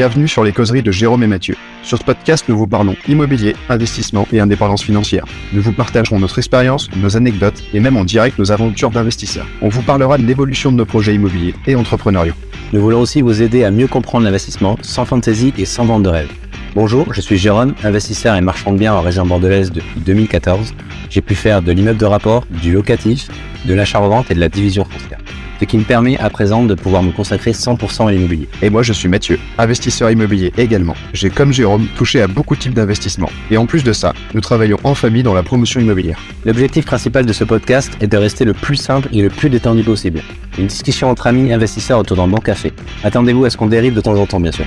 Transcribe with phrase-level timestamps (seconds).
[0.00, 1.56] Bienvenue sur les causeries de Jérôme et Mathieu.
[1.82, 5.26] Sur ce podcast, nous vous parlons immobilier, investissement et indépendance financière.
[5.52, 9.46] Nous vous partagerons notre expérience, nos anecdotes et même en direct nos aventures d'investisseurs.
[9.60, 12.32] On vous parlera de l'évolution de nos projets immobiliers et entrepreneuriaux.
[12.72, 16.08] Nous voulons aussi vous aider à mieux comprendre l'investissement sans fantaisie et sans vente de
[16.08, 16.32] rêve.
[16.74, 20.72] Bonjour, je suis Jérôme, investisseur et marchand de biens en région bordelaise depuis 2014.
[21.10, 23.28] J'ai pu faire de l'immeuble de rapport, du locatif,
[23.66, 25.18] de l'achat-revente et de la division foncière
[25.60, 28.48] ce qui me permet à présent de pouvoir me consacrer 100% à l'immobilier.
[28.62, 30.94] Et moi, je suis Mathieu, investisseur immobilier également.
[31.12, 33.28] J'ai, comme Jérôme, touché à beaucoup de types d'investissements.
[33.50, 36.18] Et en plus de ça, nous travaillons en famille dans la promotion immobilière.
[36.46, 39.82] L'objectif principal de ce podcast est de rester le plus simple et le plus détendu
[39.82, 40.22] possible.
[40.58, 42.72] Une discussion entre amis investisseurs autour d'un bon café.
[43.04, 44.64] Attendez-vous à ce qu'on dérive de temps en temps, bien sûr.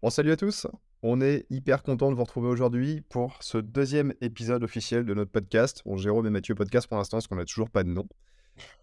[0.00, 0.66] Bon, salut à tous.
[1.02, 5.30] On est hyper content de vous retrouver aujourd'hui pour ce deuxième épisode officiel de notre
[5.30, 5.82] podcast.
[5.86, 8.08] Bon, Jérôme et Mathieu podcast pour l'instant, parce qu'on n'a toujours pas de nom.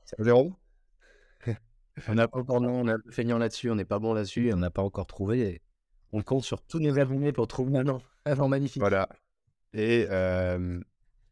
[0.05, 0.55] Salut Jérôme?
[2.07, 3.99] on n'a pas encore de nom, on est un peu feignant là-dessus, on n'est pas
[3.99, 5.61] bon là-dessus, on n'a pas encore trouvé.
[6.13, 8.01] On compte sur tous nos abonnés pour trouver un nom.
[8.25, 8.79] Un magnifique.
[8.79, 9.09] Voilà.
[9.73, 10.79] Et euh,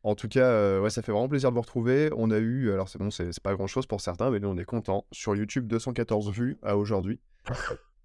[0.03, 2.09] en tout cas, euh, ouais, ça fait vraiment plaisir de vous retrouver.
[2.17, 4.57] On a eu, alors c'est bon, c'est pas grand chose pour certains, mais nous on
[4.57, 5.05] est content.
[5.13, 7.21] Sur YouTube, 214 vues à aujourd'hui.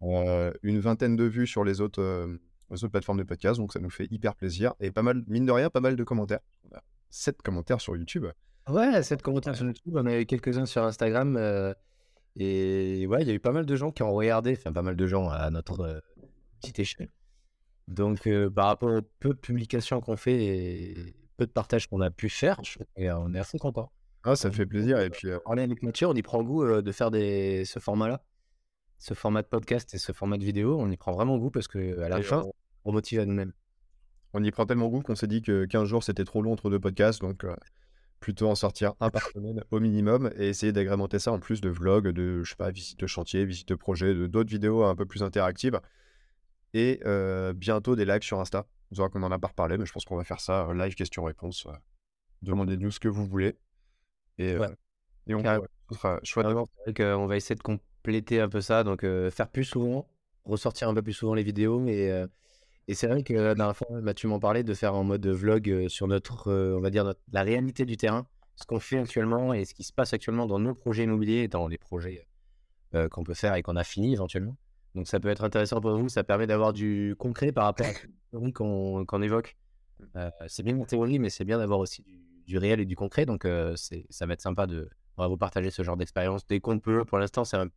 [0.02, 2.38] Euh, une vingtaine de vues sur les autres,
[2.70, 4.74] les autres plateformes de podcast, donc ça nous fait hyper plaisir.
[4.80, 6.40] Et pas mal, mine de rien, pas mal de commentaires.
[6.64, 8.26] On a 7 commentaires sur YouTube.
[8.68, 11.36] Ouais, 7 commentaires sur YouTube, on a eu quelques-uns sur Instagram.
[11.36, 11.72] Euh,
[12.36, 14.82] et ouais, il y a eu pas mal de gens qui ont regardé, enfin pas
[14.82, 16.00] mal de gens à notre euh,
[16.60, 17.10] petite échelle.
[17.88, 22.00] Donc euh, par rapport aux peu de publications qu'on fait et peu de partages qu'on
[22.02, 22.60] a pu faire,
[22.96, 23.90] on est à fond content.
[24.24, 25.00] Ah, ça fait plaisir.
[25.00, 27.64] Et puis, on est avec Mathieu, on y prend goût de faire des...
[27.64, 28.22] ce format-là
[28.98, 31.68] ce format de podcast et ce format de vidéo, on y prend vraiment goût parce
[31.68, 32.44] que à la fin,
[32.88, 33.52] on, motive à nous-mêmes.
[34.34, 36.70] On y prend tellement goût qu'on s'est dit que 15 jours c'était trop long entre
[36.70, 37.54] deux podcasts, donc euh,
[38.20, 41.70] plutôt en sortir un par semaine au minimum et essayer d'agrémenter ça en plus de
[41.70, 44.94] vlogs, de je sais pas, visites de chantier, visites de projet, de d'autres vidéos un
[44.94, 45.80] peu plus interactives
[46.74, 48.66] et euh, bientôt des lives sur Insta.
[48.90, 50.74] Vous aurez qu'on en a pas reparlé, mais je pense qu'on va faire ça euh,
[50.74, 51.66] live questions-réponses.
[52.42, 53.56] Demandez-nous ce que vous voulez
[54.38, 54.56] et,
[55.26, 55.42] et on,
[55.92, 56.46] sera chouette.
[56.46, 60.08] on va essayer de compléter un peu ça, donc faire plus souvent,
[60.44, 61.84] ressortir un peu plus souvent les vidéos.
[61.88, 62.26] Et,
[62.88, 65.88] et c'est vrai que la dernière fois, Mathieu m'en parlait de faire en mode vlog
[65.88, 68.26] sur notre, on va dire, la réalité du terrain,
[68.56, 71.68] ce qu'on fait actuellement et ce qui se passe actuellement dans nos projets immobiliers dans
[71.68, 72.26] les projets
[73.10, 74.56] qu'on peut faire et qu'on a fini éventuellement.
[74.94, 77.92] Donc ça peut être intéressant pour vous, ça permet d'avoir du concret par rapport à
[78.32, 79.56] ce qu'on évoque.
[80.48, 82.04] c'est bien en théorie, mais c'est bien d'avoir aussi
[82.46, 83.26] du, réel et du concret.
[83.26, 84.88] Donc ça va être sympa de,
[85.18, 87.04] on va vous partager ce genre d'expérience dès qu'on peut.
[87.04, 87.68] Pour l'instant, c'est un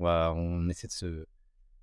[0.00, 1.26] on, essaie de, se,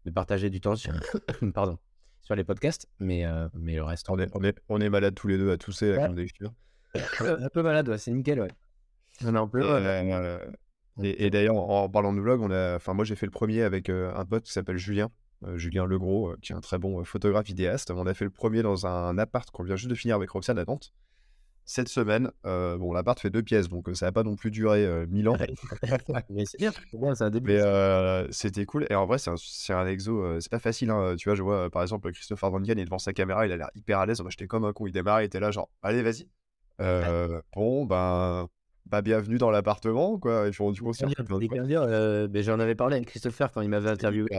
[0.05, 0.93] de partager du temps sur,
[1.53, 1.77] pardon,
[2.27, 4.09] sur les podcasts, mais, euh, mais le reste.
[4.09, 5.99] On est, on, est, on est malade tous les deux à tousser ouais.
[7.21, 8.51] un peu malade, ouais, c'est nickel, ouais.
[9.23, 9.61] On est un peu.
[9.63, 10.37] Euh,
[11.01, 13.87] et, d'ailleurs, en parlant de vlog, on a, enfin moi j'ai fait le premier avec
[13.87, 15.09] euh, un pote qui s'appelle Julien,
[15.55, 17.91] Julien Legros, qui est un très bon photographe vidéaste.
[17.91, 20.59] On a fait le premier dans un appart qu'on vient juste de finir avec Roxane
[20.59, 20.91] à Nantes
[21.67, 22.31] cette semaine.
[22.45, 25.37] Euh, bon, l'appart fait deux pièces, donc ça n'a pas non plus duré mille ans.
[26.29, 26.71] mais c'est bien,
[27.13, 27.53] c'est un début.
[27.53, 28.87] Mais c'était cool.
[28.89, 30.89] Et en vrai, c'est un, un, exo, c'est pas facile.
[30.89, 31.15] Hein.
[31.17, 33.57] Tu vois, je vois par exemple Christopher Van Gien, est devant sa caméra, il a
[33.57, 34.21] l'air hyper à l'aise.
[34.21, 36.27] Moi, j'étais comme un con, il démarre, il était là, genre, allez, vas-y.
[36.79, 38.47] bon, ben,
[38.85, 40.47] bah, bienvenue dans l'appartement, quoi.
[40.47, 44.29] Et puis, du coup, j'en avais parlé avec Christopher quand il m'avait interviewé.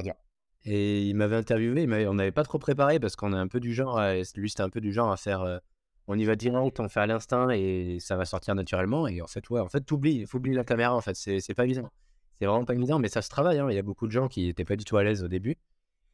[0.65, 3.61] Et il m'avait interviewé, mais on n'avait pas trop préparé parce qu'on est un peu
[3.61, 4.01] du genre,
[4.35, 5.61] lui c'était un peu du genre à faire
[6.09, 9.07] on y va direct, on fait à l'instinct et ça va sortir naturellement.
[9.07, 11.65] Et en fait, ouais, en fait, t'oublies, faut oublier la caméra, en fait, c'est pas
[11.65, 11.91] évident.
[12.39, 13.59] C'est vraiment pas évident, mais ça se travaille.
[13.59, 13.69] Hein.
[13.71, 15.59] Il y a beaucoup de gens qui n'étaient pas du tout à l'aise au début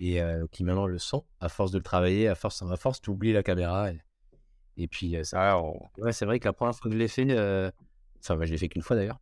[0.01, 1.25] et euh, qui maintenant le sont.
[1.41, 3.91] À force de le travailler, à force, à force, t'oublies la caméra.
[4.77, 5.63] Et, puis, euh, ça,
[5.99, 7.71] ouais, c'est vrai que la première fois que je l'ai fait, euh,
[8.19, 9.21] enfin, bah, je l'ai fait qu'une fois d'ailleurs.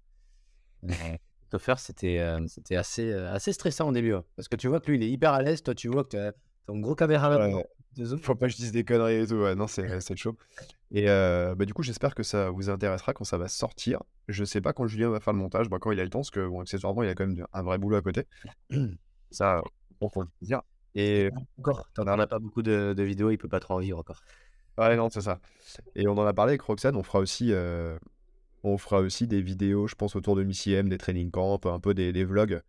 [1.58, 4.14] faire c'était c'était assez, assez stressant au début.
[4.14, 4.24] Hein.
[4.36, 5.62] Parce que tu vois que lui, il est hyper à l'aise.
[5.62, 6.32] Toi, tu vois que tu as,
[6.68, 7.36] un gros caméra.
[7.36, 7.66] Ouais,
[8.22, 9.34] faut pas que je dise des conneries et tout.
[9.34, 10.36] Ouais, non, c'est c'est chaud.
[10.90, 14.02] Et euh, bah, du coup, j'espère que ça vous intéressera quand ça va sortir.
[14.28, 16.20] Je sais pas quand Julien va faire le montage, bah, quand il a le temps,
[16.20, 18.26] parce que bon, accessoirement, il a quand même un vrai boulot à côté.
[19.30, 19.62] Ça,
[20.00, 20.62] on peut le dire.
[20.94, 23.98] Et encore, t'en as pas beaucoup de, de, vidéos, il peut pas trop en vivre
[23.98, 24.20] encore.
[24.76, 25.40] Ouais, non, c'est ça.
[25.94, 27.98] Et on en a parlé avec Roxane, on fera aussi, euh,
[28.62, 31.80] on fera aussi des vidéos, je pense, autour de Missy M, des training camps, un
[31.80, 32.62] peu des, des vlogs.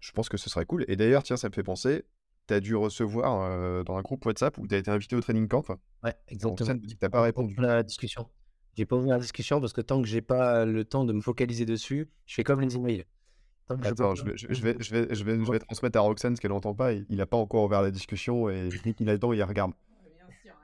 [0.00, 0.84] Je pense que ce serait cool.
[0.88, 2.04] Et d'ailleurs, tiens, ça me fait penser,
[2.46, 5.48] tu as dû recevoir dans un groupe WhatsApp où tu as été invité au training
[5.48, 5.64] camp.
[6.02, 6.78] Ouais, exactement.
[6.78, 7.54] Tu n'as pas répondu.
[7.58, 8.28] la discussion.
[8.76, 11.22] J'ai pas ouvert la discussion parce que tant que j'ai pas le temps de me
[11.22, 13.06] focaliser dessus, je fais comme les emails.
[13.68, 16.40] Attends, je vais, je, vais, je, vais, je, vais, je vais transmettre à Roxane ce
[16.40, 16.92] qu'elle n'entend pas.
[16.92, 19.72] Il n'a pas encore ouvert la discussion et qu'il a le temps, il regarde.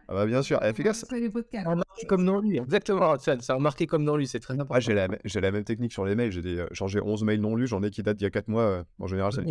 [0.08, 1.06] Ah bah bien sûr, efficace.
[1.08, 3.16] C'est remarqué comme dans lui, exactement.
[3.18, 4.74] C'est remarqué comme dans lui, c'est très important.
[4.74, 6.32] Ouais, j'ai la, j'ai la même technique sur les mails.
[6.32, 8.30] J'ai des, genre j'ai 11 mails non lus, j'en ai qui datent d'il y a
[8.30, 8.84] 4 mois.
[8.98, 9.42] en général, c'est.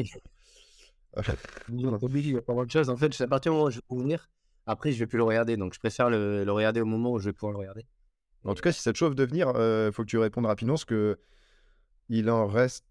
[1.70, 2.90] Il y a pas mal de choses.
[2.90, 4.30] En fait, c'est à partir du moment où je vais ouvrir,
[4.66, 5.58] après, je vais plus le regarder.
[5.58, 7.86] Donc, je préfère le, le regarder au moment où je vais pouvoir le regarder.
[8.44, 10.74] En tout cas, si ça te chauffe de venir, euh, faut que tu répondes rapidement
[10.74, 11.20] parce que
[12.10, 12.86] il en reste,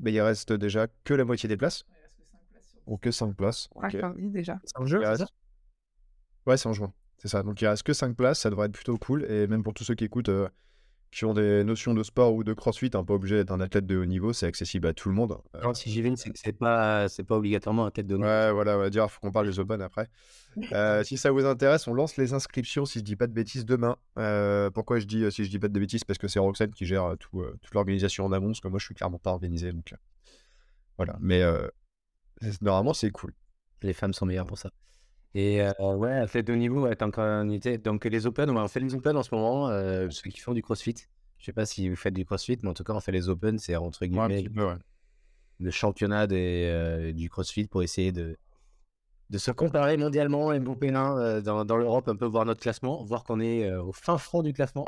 [0.00, 1.84] mais il reste déjà que la moitié des places.
[2.86, 3.68] Ou que 5 places.
[3.74, 3.94] Ouais, Ok.
[3.96, 4.58] enfin, oui, déjà.
[4.64, 5.26] C'est un jeu, Il c'est ça?
[6.46, 6.92] Ouais, c'est en juin.
[7.18, 7.42] C'est ça.
[7.42, 9.24] Donc il reste que 5 places, ça devrait être plutôt cool.
[9.30, 10.48] Et même pour tous ceux qui écoutent, euh,
[11.14, 13.86] qui ont des notions de sport ou de crossfit, hein, pas obligé d'être un athlète
[13.86, 15.38] de haut niveau, c'est accessible à tout le monde.
[15.54, 18.16] Euh, Non, si j'y vais, c'est que c'est pas, c'est pas obligatoirement un tête de
[18.16, 18.26] nom.
[18.26, 20.08] Ouais, voilà, on va dire, faut qu'on parle des Open après.
[20.72, 23.64] Euh, si ça vous intéresse, on lance les inscriptions, si je dis pas de bêtises,
[23.64, 23.96] demain.
[24.18, 26.72] Euh, pourquoi je dis euh, si je dis pas de bêtises Parce que c'est Roxane
[26.72, 29.72] qui gère tout, toute l'organisation en amont, parce que moi je suis clairement pas organisé.
[29.72, 29.94] Donc
[30.96, 31.68] voilà, mais euh,
[32.60, 33.32] normalement c'est cool.
[33.82, 34.70] Les femmes sont meilleures pour ça.
[35.34, 37.78] Et euh, ouais, athlète de haut niveau, ouais, tant qu'on était.
[37.78, 40.62] Donc, les Open, on fait les Open en ce moment, euh, ceux qui font du
[40.62, 40.94] CrossFit.
[41.38, 43.28] Je sais pas si vous faites du CrossFit, mais en tout cas, on fait les
[43.28, 44.76] Open, c'est entre guillemets ouais.
[45.58, 48.36] le championnat des, euh, du CrossFit pour essayer de,
[49.30, 53.24] de se comparer mondialement, MVP1 euh, dans, dans l'Europe, un peu voir notre classement, voir
[53.24, 54.86] qu'on est au fin fond du classement.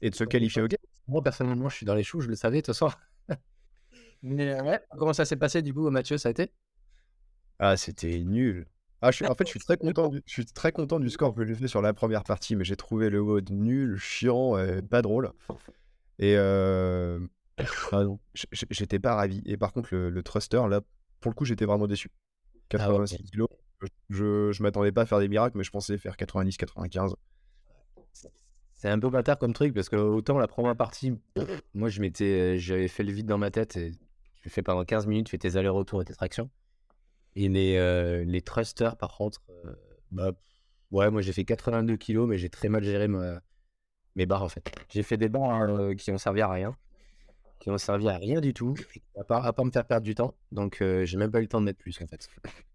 [0.00, 0.68] Et de se qualifier au.
[1.08, 2.90] Moi, personnellement, je suis dans les choux, je le savais, de toute façon.
[4.22, 6.52] Mais ouais, comment ça s'est passé du coup, Mathieu, ça a été?
[7.58, 8.66] Ah, c'était nul.
[9.02, 11.10] Ah, je suis, en fait, je suis très content du, je suis très content du
[11.10, 14.56] score que j'ai fait sur la première partie, mais j'ai trouvé le mode nul, chiant,
[14.56, 15.32] et pas drôle.
[16.20, 17.18] Et euh,
[17.92, 18.04] ah
[18.70, 19.42] j'étais pas ravi.
[19.44, 20.80] Et par contre, le, le thruster, là,
[21.20, 22.10] pour le coup, j'étais vraiment déçu.
[22.74, 23.06] Ah ouais.
[23.06, 23.48] 86 kilos.
[24.08, 27.14] Je, je m'attendais pas à faire des miracles, mais je pensais faire 90, 95.
[28.74, 31.14] C'est un peu bâtard comme truc parce que autant la première partie,
[31.74, 33.92] moi je m'étais, j'avais fait le vide dans ma tête et
[34.42, 36.50] tu fais pendant 15 minutes, tu fais tes allers-retours et tes tractions.
[37.36, 39.74] Et les, euh, les thrusters par contre, euh,
[40.10, 40.32] bah,
[40.90, 43.40] ouais, moi j'ai fait 82 kilos, mais j'ai très mal géré ma-
[44.16, 44.70] mes barres en fait.
[44.90, 46.76] J'ai fait des barres euh, qui ont servi à rien,
[47.60, 48.74] qui ont servi à rien du tout,
[49.18, 50.34] à part, à part me faire perdre du temps.
[50.50, 52.28] Donc j'ai même pas eu le temps de mettre plus en fait.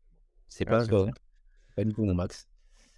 [0.49, 1.05] C'est Ah, pas, c'est pas,
[1.75, 2.47] pas du tout mon max.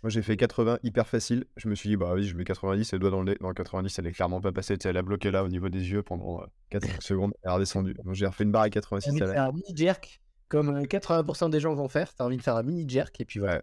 [0.04, 1.44] Moi, j'ai fait 80 hyper facile.
[1.58, 3.38] Je me suis dit, bah oui, je mets 90, et doigt dans le nez.
[3.42, 4.78] Non, 90, elle est clairement pas passée.
[4.86, 7.34] Elle a bloqué là au niveau des yeux pendant 4 secondes.
[7.44, 7.96] Elle est redescendue.
[8.06, 9.10] Donc, j'ai refait une barre à T'as 86.
[9.10, 12.14] envie de elle a- un jerk, comme euh, 80% des gens vont faire.
[12.14, 13.62] T'as envie de faire un mini jerk et puis voilà.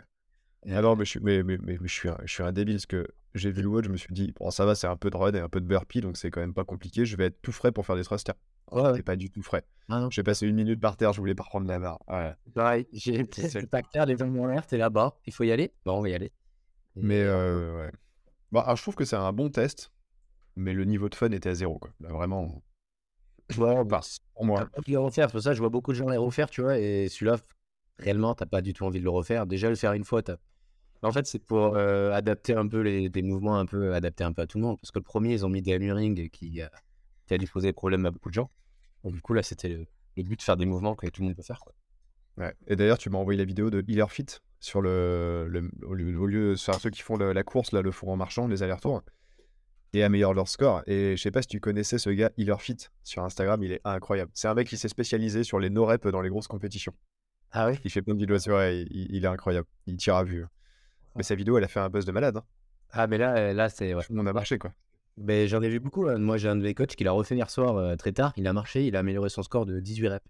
[0.69, 2.77] Ah non, mais je suis, mais, mais, mais, je suis, un, je suis un débile
[2.77, 4.97] parce que j'ai vu le WOD, je me suis dit, bon, ça va, c'est un
[4.97, 7.05] peu de run et un peu de burpee, donc c'est quand même pas compliqué.
[7.05, 8.35] Je vais être tout frais pour faire des thrusters.
[8.73, 9.03] Ouais, ouais.
[9.03, 9.65] Pas du tout frais.
[9.89, 12.01] Ah J'ai passé une minute par terre, je voulais pas reprendre la barre.
[12.09, 12.35] Ouais.
[12.55, 12.89] pareil.
[12.93, 15.17] J'ai le tac les jambes en l'air, t'es là-bas.
[15.27, 15.73] Il faut y aller.
[15.85, 16.33] Bon, on va y aller.
[16.97, 17.93] Et- Mais euh, ouais.
[18.51, 19.93] Bah, alors, je trouve que c'est un bon test,
[20.57, 21.91] mais le niveau de fun était à zéro, quoi.
[22.01, 22.63] Là, vraiment,
[23.59, 24.01] Ouais, enfin,
[24.35, 24.69] pour moi.
[24.77, 27.09] Refaire, c'est pour ça que je vois beaucoup de gens les refaire, tu vois, et
[27.09, 27.37] celui-là,
[27.99, 29.47] réellement, t'as pas du tout envie de le refaire.
[29.47, 30.37] Déjà, le faire une fois, t'as.
[31.03, 34.33] En fait, c'est pour euh, adapter un peu les, des mouvements, un peu adapter un
[34.33, 34.79] peu à tout le monde.
[34.81, 36.67] Parce que le premier, ils ont mis des hammerings qui, euh,
[37.27, 38.51] qui a dû poser problème à beaucoup de gens.
[39.05, 41.29] Donc, du coup, là, c'était le, le but de faire des mouvements que tout le
[41.29, 41.61] monde peut faire.
[41.61, 41.73] Quoi.
[42.39, 42.55] Ouais.
[42.67, 44.27] Et d'ailleurs, tu m'as envoyé la vidéo de Healer Fit
[44.59, 47.93] sur le, le- au lieu, au lieu- ceux qui font le- la course, là, le
[47.93, 49.03] font en marchant, les allers-retours,
[49.97, 50.83] et améliorent leur score.
[50.87, 53.81] Et je sais pas si tu connaissais ce gars Healer Fit sur Instagram, il est
[53.85, 54.31] incroyable.
[54.35, 56.93] C'est un mec qui s'est spécialisé sur les no-reps dans les grosses compétitions.
[57.53, 57.79] Ah oui?
[57.85, 59.67] Il fait plein de vidéos, ouais, il, il est incroyable.
[59.87, 60.45] Il tire à vue.
[61.15, 62.37] Mais sa vidéo, elle a fait un buzz de malade.
[62.37, 62.45] Hein.
[62.91, 63.95] Ah, mais là, euh, là c'est.
[63.95, 64.03] Ouais.
[64.11, 64.73] Monde a marché, quoi.
[65.17, 66.07] Mais j'en ai vu beaucoup.
[66.09, 66.19] hein.
[66.19, 68.35] Moi, j'ai un de mes coachs qui l'a refait hier soir euh, très tard.
[68.37, 70.27] Il a marché, il a amélioré son score de 18 reps.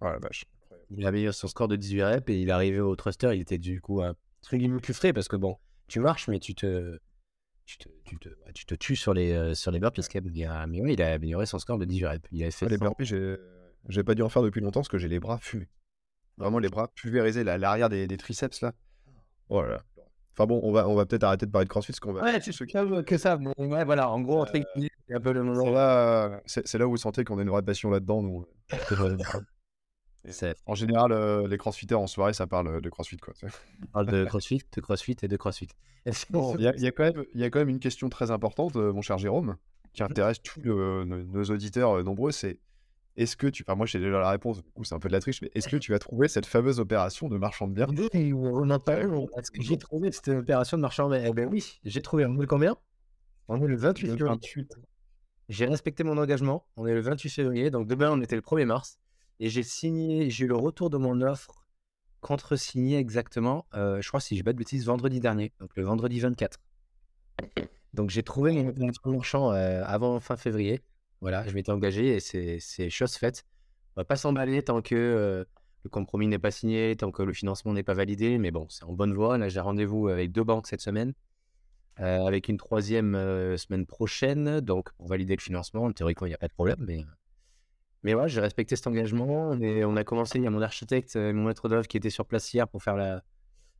[0.00, 0.46] Oh la vache.
[0.90, 3.34] Il a amélioré son score de 18 reps et il est arrivé au thruster.
[3.34, 6.54] Il était du coup un truc plus frais parce que bon, tu marches, mais tu
[6.54, 6.98] te.
[7.66, 10.22] Tu te, tu te, bah, tu te tues sur les, euh, sur les burpees quand
[10.22, 10.30] même.
[10.34, 12.28] Il a, mais ouais, il a amélioré son score de 18 reps.
[12.30, 12.84] Il avait fait Ah, les 100.
[12.84, 13.36] burpees, j'ai
[13.88, 15.68] j'ai pas dû en faire depuis longtemps parce que j'ai les bras fumés.
[16.38, 18.72] Vraiment les bras pulvérisés, là, l'arrière des, des triceps là.
[19.48, 19.84] Oh là là.
[20.32, 22.22] Enfin bon, on va, on va peut-être arrêter de parler de CrossFit parce qu'on va.
[22.22, 23.38] Ouais, tu ceux qui- que, que ça.
[23.38, 25.70] Mais ouais, voilà, en gros, guillemets, c'est un peu le C'est moment.
[25.70, 28.22] là, c'est c'est là où vous sentez qu'on a une vraie passion là-dedans.
[28.22, 28.46] nous.
[30.66, 33.16] En général, euh, les crossfitters en soirée, ça parle de crossfit.
[33.16, 33.34] Quoi.
[33.82, 35.68] On parle de crossfit, de crossfit et de crossfit.
[36.56, 38.08] Il y, a, il y a quand même, il y a quand même une question
[38.08, 39.56] très importante, euh, mon cher Jérôme,
[39.92, 42.30] qui intéresse tous le- nos, nos auditeurs euh, nombreux.
[42.32, 42.58] C'est
[43.16, 43.64] est-ce que tu.
[43.66, 45.50] Enfin, moi, j'ai déjà la réponse, du coup, c'est un peu de la triche, mais
[45.54, 47.88] est-ce que tu as trouvé cette fameuse opération de marchand de bière?
[48.12, 49.26] Oui, on en parle.
[49.38, 52.26] Est-ce que j'ai trouvé cette opération de marchand Eh ben oui, j'ai trouvé.
[52.26, 52.76] On est combien?
[53.48, 54.34] On est le 28 Le février.
[54.34, 54.74] 28.
[55.48, 56.66] J'ai respecté mon engagement.
[56.76, 58.98] On est le 28 février, donc demain on était le 1er mars.
[59.40, 61.66] Et j'ai signé, j'ai eu le retour de mon offre
[62.20, 66.18] contre-signé exactement, euh, je crois, si je pas de bêtises, vendredi dernier, donc le vendredi
[66.18, 66.58] 24.
[67.94, 70.82] Donc j'ai trouvé mon marchand euh, avant fin février.
[71.20, 73.44] Voilà, je m'étais engagé et c'est chose faite.
[73.94, 75.44] On va pas s'emballer tant que euh,
[75.84, 78.38] le compromis n'est pas signé, tant que le financement n'est pas validé.
[78.38, 79.38] Mais bon, c'est en bonne voie.
[79.38, 81.14] Là, j'ai rendez-vous avec deux banques cette semaine,
[81.96, 83.14] avec une troisième
[83.56, 84.60] semaine prochaine.
[84.60, 86.78] Donc, pour valider le financement, théoriquement, il n'y a pas de problème.
[86.80, 87.06] Mais,
[88.02, 89.52] mais ouais, j'ai respecté cet engagement.
[89.60, 92.26] Et on a commencé, il y a mon architecte, mon maître d'œuvre qui était sur
[92.26, 93.22] place hier pour faire la,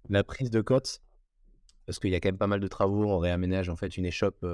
[0.08, 1.00] la prise de côte.
[1.86, 3.04] Parce qu'il y a quand même pas mal de travaux.
[3.04, 4.44] On réaménage en fait une échoppe,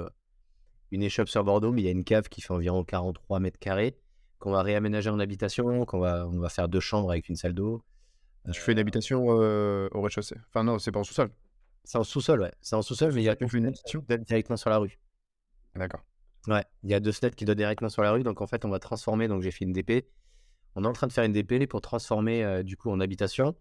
[0.91, 3.59] une échoppe sur Bordeaux, mais il y a une cave qui fait environ 43 mètres
[3.59, 3.97] carrés
[4.43, 7.53] qu'on va réaménager en habitation, qu'on va, on va faire deux chambres avec une salle
[7.53, 7.81] d'eau.
[8.51, 10.35] Tu fais une habitation au rez-de-chaussée?
[10.49, 11.31] Enfin, non, c'est pas en sous-sol.
[11.85, 12.51] C'est en sous-sol, ouais.
[12.59, 13.73] C'est en sous-sol, mais il y a une
[14.07, 14.99] donne directement sur la rue.
[15.75, 16.01] D'accord.
[16.47, 18.23] Ouais, il y a deux fenêtres qui donnent directement sur la rue.
[18.23, 19.27] Donc, en fait, on va transformer.
[19.27, 20.07] Donc, j'ai fait une DP.
[20.75, 23.55] On est en train de faire une DP pour transformer, du coup, en habitation.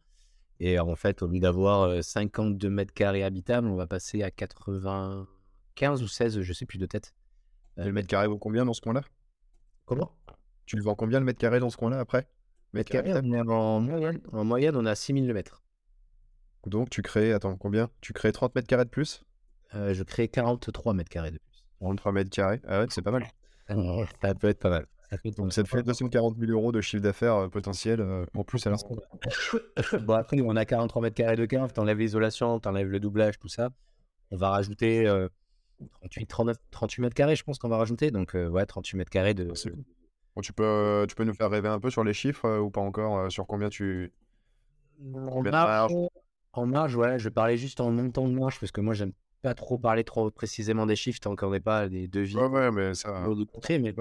[0.61, 6.03] Et en fait, au lieu d'avoir 52 mètres carrés habitables, on va passer à 95
[6.03, 7.15] ou 16, je sais plus de tête.
[7.77, 9.03] le mètre carré vaut combien dans ce coin-là?
[9.87, 10.15] Comment?
[10.67, 12.29] Tu le vends combien le mètre carré dans ce coin-là après?
[12.73, 15.62] Mètre carré, en moyenne, en moyenne, on a 6000 le mètre.
[16.67, 17.91] Donc tu crées, attends, combien?
[18.01, 19.25] Tu crées 30 mètres carrés de plus?
[19.75, 21.52] Euh, Je crée 43 mètres carrés de plus.
[21.83, 23.27] 43 mètres carrés Ah ouais, c'est pas mal.
[24.23, 24.87] ça peut être pas mal.
[25.37, 28.67] Donc ça te fait 240 000 euros de chiffre d'affaires euh, potentiel euh, en plus
[28.67, 28.97] à l'instant.
[30.01, 33.49] bon, après, on a 43 mètres carrés de cave, t'enlèves l'isolation, t'enlèves le doublage, tout
[33.49, 33.69] ça.
[34.31, 35.05] On va rajouter
[36.01, 38.11] 38, 39, 38 mètres carrés, je pense qu'on va rajouter.
[38.11, 39.53] Donc, ouais, 38 mètres carrés de,
[40.41, 42.81] tu, peux, tu peux nous faire rêver un peu sur les chiffres euh, ou pas
[42.81, 44.12] encore euh, Sur combien tu.
[45.15, 45.93] En marge,
[46.53, 49.12] en marge, ouais, je vais parler juste en montant de marge parce que moi, j'aime
[49.43, 52.37] pas trop parler trop précisément des chiffres tant qu'on n'est pas des devis.
[52.37, 53.25] Ouais, ouais, mais ça.
[53.79, 53.93] mais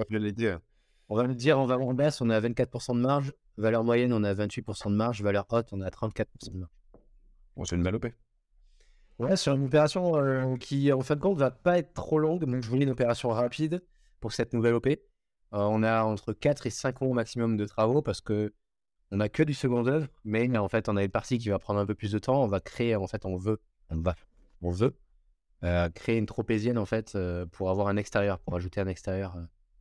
[1.10, 3.34] On va me dire en valeur baisse, on a 24% de marge.
[3.58, 5.22] Valeur moyenne, on a 28% de marge.
[5.22, 6.72] Valeur haute, on a 34% de marge.
[7.58, 8.14] Bon, c'est une malopée.
[9.20, 12.46] Ouais, sur une opération euh, qui, en fin de compte, va pas être trop longue.
[12.46, 13.84] Donc, je voulais une opération rapide
[14.20, 14.88] pour cette nouvelle OP.
[14.88, 14.98] Euh,
[15.52, 18.54] on a entre 4 et 5 mois au maximum de travaux parce que
[19.12, 21.60] on n'a que du second œuvre, mais en fait, on a une partie qui va
[21.60, 22.42] prendre un peu plus de temps.
[22.42, 24.16] On va créer, en fait, on veut, on va,
[24.62, 24.96] on veut
[25.94, 27.18] créer une tropézienne en fait
[27.52, 29.36] pour avoir un extérieur, pour ajouter un extérieur.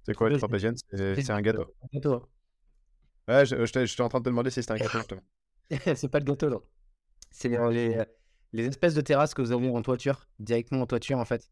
[0.04, 0.76] C'est quoi une tropézienne?
[0.92, 1.74] C'est un gâteau.
[1.82, 2.14] Un gâteau.
[2.14, 2.26] Hein.
[3.28, 5.16] Ouais, j'étais en train de te demander si c'était un gâteau.
[5.94, 6.62] c'est pas le gâteau, non.
[7.30, 8.02] C'est les,
[8.52, 11.48] les espèces de terrasses que vous avez en toiture, directement en toiture en fait.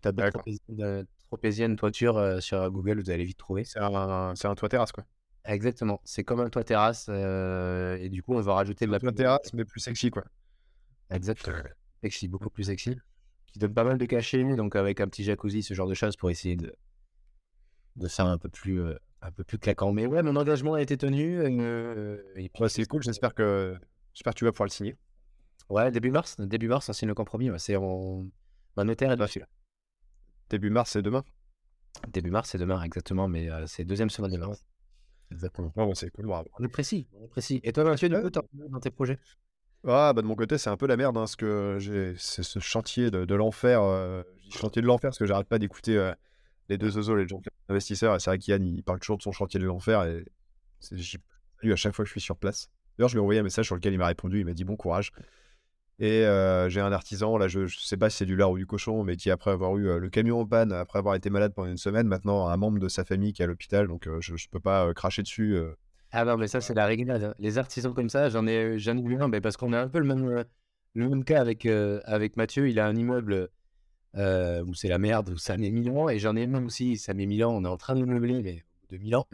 [0.00, 3.64] Tu as deux tropézienne toiture euh, sur Google, vous allez vite trouver.
[3.64, 5.04] C'est un, un, toit terrasse, quoi.
[5.44, 6.00] Exactement.
[6.04, 7.06] C'est comme un toit terrasse.
[7.08, 8.98] Euh, et du coup, on va rajouter de la.
[8.98, 10.24] toit terrasse, mais plus sexy, quoi.
[11.10, 11.56] Exactement.
[12.02, 12.96] Sexy, beaucoup plus sexy.
[13.52, 16.16] Qui donne pas mal de cachet, donc avec un petit jacuzzi, ce genre de choses
[16.16, 16.74] pour essayer de,
[17.96, 18.80] de faire un peu plus.
[18.80, 19.92] Euh, un peu plus claquant.
[19.92, 21.42] Mais ouais, mon engagement a été tenu.
[22.34, 23.02] puis, c'est cool.
[23.02, 23.76] J'espère que,
[24.14, 24.96] j'espère que tu vas pouvoir le signer.
[25.68, 26.40] Ouais, début mars.
[26.40, 27.50] Début mars, on signe le compromis.
[27.58, 28.24] C'est en...
[28.76, 29.42] Ma notaire est dessus.
[30.48, 31.22] Début mars, c'est demain?
[32.08, 34.64] Début mars, c'est demain, exactement, mais c'est deuxième semaine de mars.
[35.30, 35.72] Exactement.
[35.76, 36.48] bon, c'est cool, bravo.
[36.58, 37.60] On est précis, on est précis.
[37.62, 39.18] Et toi, Mathieu, du coup, dans tes projets?
[39.86, 42.42] Ah, bah de mon côté, c'est un peu la merde, hein, ce que j'ai, c'est
[42.42, 46.12] ce chantier de, l'enfer, euh, chantier de l'enfer, parce que j'arrête pas d'écouter
[46.68, 49.32] les deux oiseaux, les gens investisseurs, et c'est vrai qu'Yann, il parle toujours de son
[49.32, 50.24] chantier de l'enfer, et
[50.92, 51.18] j'y
[51.62, 52.70] à chaque fois que je suis sur place.
[52.98, 54.64] D'ailleurs, je lui ai envoyé un message sur lequel il m'a répondu, il m'a dit
[54.64, 55.12] bon courage.
[55.98, 56.24] Et
[56.68, 59.16] j'ai un artisan, là, je, sais pas si c'est du lard ou du cochon, mais
[59.16, 62.06] qui, après avoir eu le camion en panne, après avoir été malade pendant une semaine,
[62.06, 64.92] maintenant un membre de sa famille qui est à l'hôpital, donc je, ne peux pas
[64.92, 65.58] cracher dessus.
[66.12, 67.22] Ah non, mais ça, c'est la réglade.
[67.22, 67.34] Hein.
[67.38, 69.88] Les artisans comme ça, j'en ai, j'en ai vu un, mais parce qu'on a un
[69.88, 70.44] peu le même,
[70.94, 72.68] le même cas avec, avec Mathieu.
[72.68, 73.48] Il a un immeuble
[74.14, 77.14] où c'est la merde, où ça met 1000 ans, et j'en ai même aussi, ça
[77.14, 79.26] met 1000 ans, on est en train de meubler, mais de 1000 ans.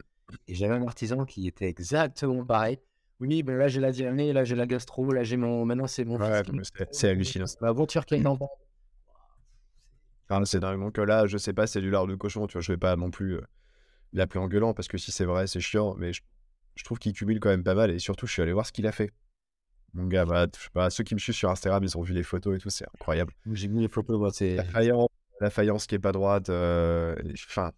[0.48, 2.78] Et j'avais un artisan qui était exactement pareil.
[3.20, 5.64] Oui, ben là j'ai la diarrhée, là j'ai la gastro, là j'ai mon.
[5.64, 6.20] Maintenant c'est mon.
[6.20, 6.42] Ouais,
[6.90, 7.46] c'est hallucinant.
[7.62, 8.38] Ma voiture qui est en
[10.28, 10.92] enfin, C'est dingue.
[10.92, 12.60] que là, je sais pas, c'est du lard de cochon, tu vois.
[12.60, 13.38] Je vais pas non plus
[14.12, 16.20] l'appeler en gueulant parce que si c'est vrai, c'est chiant, mais je,
[16.84, 18.86] trouve qu'il cumule quand même pas mal et surtout, je suis allé voir ce qu'il
[18.86, 19.12] a fait.
[19.94, 22.12] Mon gars, bah, je sais pas, ceux qui me suivent sur Instagram, ils ont vu
[22.12, 23.32] les photos et tout, c'est incroyable.
[23.52, 24.56] J'ai vu les photos, moi, c'est.
[24.56, 25.08] La faïence,
[25.40, 27.72] la faïence qui est pas droite, enfin,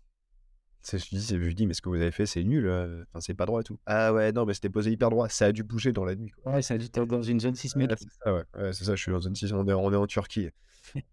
[0.96, 2.66] je dis, je dis, mais ce que vous avez fait, c'est nul.
[2.66, 3.78] Euh, enfin, c'est pas droit et tout.
[3.86, 5.28] Ah ouais, non, mais c'était posé hyper droit.
[5.28, 6.32] Ça a dû bouger dans la nuit.
[6.46, 7.90] Ouais, ça a dû être dans une zone sismique.
[7.96, 8.72] c'est ça, ouais.
[8.72, 10.48] c'est ça, je suis dans une zone On est, on est en Turquie.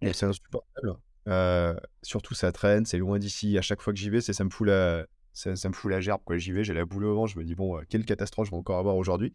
[0.02, 0.94] c'est insupportable.
[1.28, 3.58] Euh, surtout, ça traîne, c'est loin d'ici.
[3.58, 6.02] À chaque fois que j'y vais, c'est, ça, me fout la, ça, me fout la
[6.02, 6.22] gerbe.
[6.26, 6.38] Quoi.
[6.38, 7.28] J'y vais, j'ai la boule au vent.
[7.28, 9.34] Je me dis, bon, euh, quelle catastrophe je vais encore avoir aujourd'hui.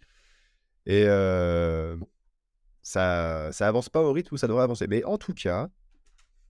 [0.87, 1.05] Et
[2.83, 4.87] ça, ça avance pas au rythme où ça devrait avancer.
[4.89, 5.69] Mais en tout cas,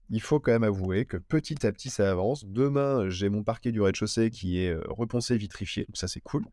[0.09, 2.45] il faut quand même avouer que petit à petit ça avance.
[2.45, 6.45] Demain, j'ai mon parquet du rez-de-chaussée qui est reponcé, vitrifié, donc ça c'est cool.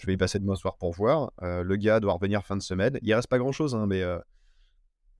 [0.00, 1.32] je vais y passer demain soir pour voir.
[1.40, 2.98] le gars doit revenir fin de semaine.
[3.02, 4.02] Il reste pas grand chose, hein, mais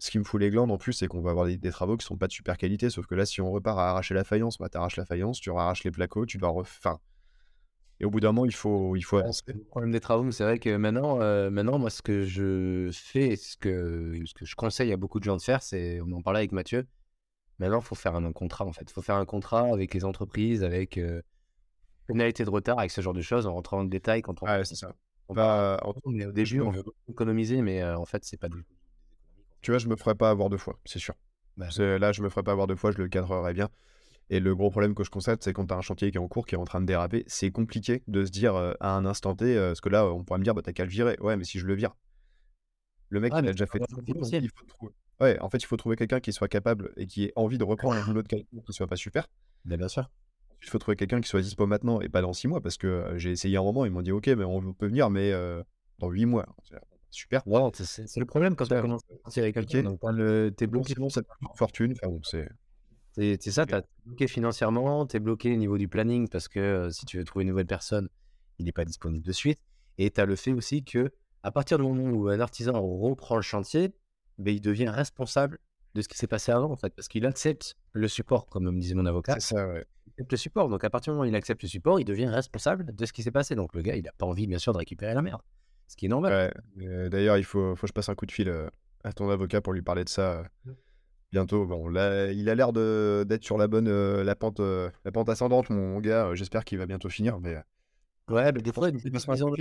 [0.03, 2.05] ce qui me fout les glandes en plus, c'est qu'on va avoir des, travaux qui
[2.05, 2.91] sont pas de super qualité.
[2.91, 5.51] Sauf que là, si on repart à arracher la faïence, bah t'arraches la faïence, tu
[5.53, 6.99] arraches les placos, tu dois refaire.
[8.03, 9.45] Et au bout d'un moment, il faut, il faut avancer.
[9.47, 13.37] Le problème des travaux, c'est vrai que maintenant, euh, maintenant, moi, ce que je fais,
[13.37, 16.21] ce que, ce que je conseille à beaucoup de gens de faire, c'est, on en
[16.21, 16.89] parlait avec Mathieu,
[17.61, 18.83] maintenant, il faut faire un, contrat, en fait.
[18.89, 21.23] Il faut faire un contrat avec les entreprises, avec euh,
[22.09, 24.21] pénalité de retard, avec ce genre de choses, en rentrant dans le détail.
[24.21, 24.97] Quand on, ah, c'est ça.
[25.29, 28.65] On bah, mais au début, on veut économiser, mais euh, en fait, c'est pas du
[28.65, 28.75] tout.
[29.61, 31.15] Tu vois, je me ferais pas avoir deux fois, c'est sûr.
[31.57, 31.69] Bah.
[31.79, 33.69] Là, je me ferais pas avoir deux fois, je le cadrerais bien.
[34.31, 36.21] Et le gros problème que je constate, c'est quand tu as un chantier qui est
[36.21, 38.97] en cours, qui est en train de déraper, c'est compliqué de se dire euh, à
[38.97, 40.91] un instant T, euh, parce que là, on pourrait me dire, bah, t'as qu'à le
[40.91, 41.17] virer.
[41.21, 41.95] Ouais, mais si je le vire,
[43.11, 44.03] le mec, il a déjà fait tout.
[44.07, 44.93] Il faut trouver...
[45.21, 47.65] Ouais, en fait, il faut trouver quelqu'un qui soit capable et qui ait envie de
[47.65, 49.29] reprendre un boulot de quelqu'un qui soit pas super.
[49.65, 50.11] Bien sûr.
[50.63, 52.87] Il faut trouver quelqu'un qui soit dispo maintenant et pas dans six mois, parce que
[52.87, 55.33] euh, j'ai essayé un moment, ils m'ont dit, ok, mais on peut venir, mais
[55.99, 56.47] dans huit mois.
[57.11, 57.43] Super.
[57.75, 59.97] c'est le problème quand tu commences à avec quelqu'un.
[60.57, 60.95] T'es bloqué.
[60.95, 61.93] Sinon, c'est fortune.
[61.93, 62.49] Enfin, bon, c'est.
[63.13, 66.89] C'est ça, tu es bloqué financièrement, tu es bloqué au niveau du planning parce que
[66.91, 68.09] si tu veux trouver une nouvelle personne,
[68.59, 69.61] il n'est pas disponible de suite.
[69.99, 73.37] Et tu as le fait aussi que à partir du moment où un artisan reprend
[73.37, 73.93] le chantier,
[74.39, 75.59] ben, il devient responsable
[75.95, 78.81] de ce qui s'est passé avant, en fait, parce qu'il accepte le support, comme me
[78.81, 79.35] disait mon avocat.
[79.35, 79.85] C'est ça, ouais.
[80.07, 80.69] Il accepte le support.
[80.69, 83.13] Donc, à partir du moment où il accepte le support, il devient responsable de ce
[83.13, 83.55] qui s'est passé.
[83.55, 85.43] Donc, le gars, il n'a pas envie, bien sûr, de récupérer la merde.
[85.89, 86.55] Ce qui est normal.
[86.77, 88.51] D'ailleurs, il faut, faut que je passe un coup de fil
[89.05, 90.45] à ton avocat pour lui parler de ça.
[90.65, 90.73] Mmh
[91.33, 91.67] bientôt.
[91.67, 95.29] Bon, là, il a l'air d'être sur la bonne euh, la pente, euh, la pente
[95.29, 96.27] ascendante, mon gars.
[96.27, 97.41] Euh, j'espère qu'il va bientôt finir.
[97.41, 97.57] Mais
[98.29, 99.53] ouais, mais des fois, une pression,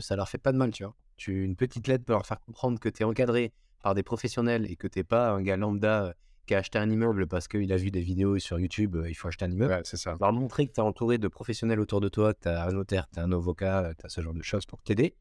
[0.00, 0.94] ça leur fait pas de mal, tu vois.
[1.16, 3.52] Tu, une petite lettre pour leur faire comprendre que tu es encadré
[3.82, 6.14] par des professionnels et que t'es pas un gars lambda
[6.46, 9.28] qui a acheté un immeuble parce qu'il a vu des vidéos sur YouTube, il faut
[9.28, 9.72] acheter un immeuble.
[9.72, 10.16] Ouais, c'est ça.
[10.18, 12.72] Leur montrer que tu es entouré de professionnels autour de toi, que tu as un
[12.72, 15.16] notaire, tu as un avocat, tu as ce genre de choses pour t'aider.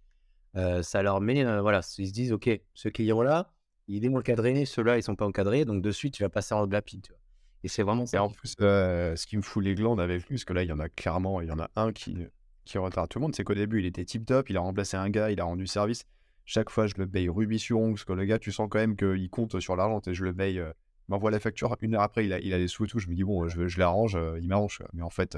[0.53, 3.51] ça leur met, voilà, ils se disent, OK, ce client-là,
[3.87, 6.67] il est encadré, ceux-là, ils sont pas encadrés, donc de suite, tu vas passer en
[6.67, 7.01] de la pile.
[7.01, 7.19] Tu vois.
[7.63, 8.23] Et c'est vraiment ça.
[8.23, 10.69] en plus, euh, ce qui me fout les glandes avec lui, parce que là, il
[10.69, 12.17] y en a clairement, il y en a un qui,
[12.65, 14.97] qui retarde tout le monde, c'est qu'au début, il était tip top, il a remplacé
[14.97, 16.03] un gars, il a rendu service.
[16.45, 18.79] Chaque fois, je le paye rubis sur ongle, parce que le gars, tu sens quand
[18.79, 20.71] même qu'il compte sur l'argent, et je le paye, euh,
[21.07, 23.07] m'envoie la facture, une heure après, il a, il a les sous et tout, je
[23.07, 25.37] me dis, bon, je, je l'arrange, euh, il m'arrange, mais en fait,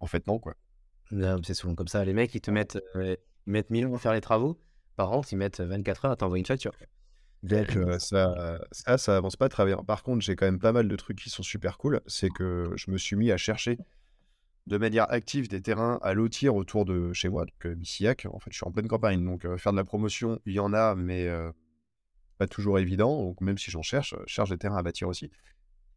[0.00, 0.54] en fait, non, quoi.
[1.42, 4.12] C'est souvent comme ça, les mecs, ils te mettent, ils mettent 1000 euros à faire
[4.12, 4.60] les travaux,
[4.96, 6.72] par contre, ils mettent 24 heures à t'envoyer une facture.
[7.42, 9.76] Donc ça, ça, ça avance pas très bien.
[9.84, 12.00] Par contre, j'ai quand même pas mal de trucs qui sont super cool.
[12.06, 13.78] C'est que je me suis mis à chercher
[14.66, 18.26] de manière active des terrains à lotir autour de chez moi, donc Missillac.
[18.30, 20.74] En fait, je suis en pleine campagne, donc faire de la promotion, il y en
[20.74, 21.28] a, mais
[22.36, 23.22] pas toujours évident.
[23.22, 25.30] Donc même si j'en cherche, je cherche des terrains à bâtir aussi.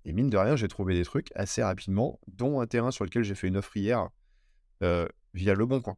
[0.06, 3.24] Et mine de rien, j'ai trouvé des trucs assez rapidement, dont un terrain sur lequel
[3.24, 4.10] j'ai fait une offre hier
[4.80, 5.98] via Le Bon Coin.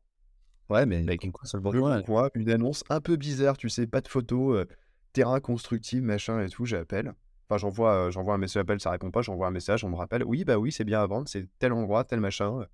[0.70, 3.88] Ouais, mais avec une quoi Le Bon Coin, une annonce un peu bizarre, tu sais,
[3.88, 4.66] pas de photos
[5.14, 7.14] terrain constructif, machin et tout, j'appelle.
[7.48, 9.96] Enfin, j'envoie, euh, j'envoie un message, appel, ça répond pas, j'envoie un message, on me
[9.96, 12.66] rappelle, oui, bah oui, c'est bien à vendre, c'est tel endroit, tel machin.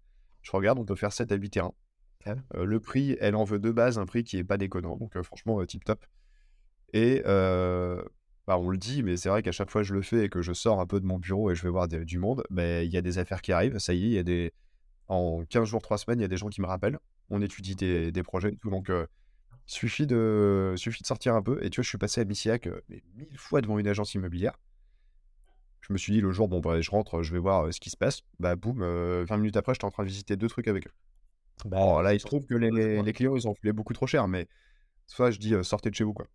[0.41, 1.73] Je regarde, on peut faire 7 à 8 terrains.
[2.25, 4.97] Ah euh, le prix, elle en veut de base, un prix qui est pas déconnant,
[4.97, 6.06] donc euh, franchement, tip top.
[6.93, 10.25] Et bah, on le dit, mais c'est vrai qu'à chaque fois que je le fais
[10.25, 12.43] et que je sors un peu de mon bureau et je vais voir du monde,
[12.49, 14.54] bah, il y a des affaires qui arrivent, ça y est, il y a des.
[15.08, 16.99] En 15 jours, 3 semaines, il y a des gens qui me rappellent.
[17.30, 18.89] On étudie des, des projets et tout, donc
[19.69, 21.63] Suffit de, suffit de sortir un peu.
[21.63, 24.58] Et tu vois, je suis passé à Missillac euh, mille fois devant une agence immobilière.
[25.82, 27.79] Je me suis dit le jour, bon, bah, je rentre, je vais voir euh, ce
[27.79, 28.23] qui se passe.
[28.39, 30.91] Bah, boum, 20 euh, minutes après, j'étais en train de visiter deux trucs avec eux.
[31.65, 32.71] Bah, là, il se trouve que les,
[33.03, 34.27] les, clients, ils ont filé beaucoup trop cher.
[34.27, 34.47] Mais
[35.05, 36.25] soit je dis, sortez de chez vous, quoi.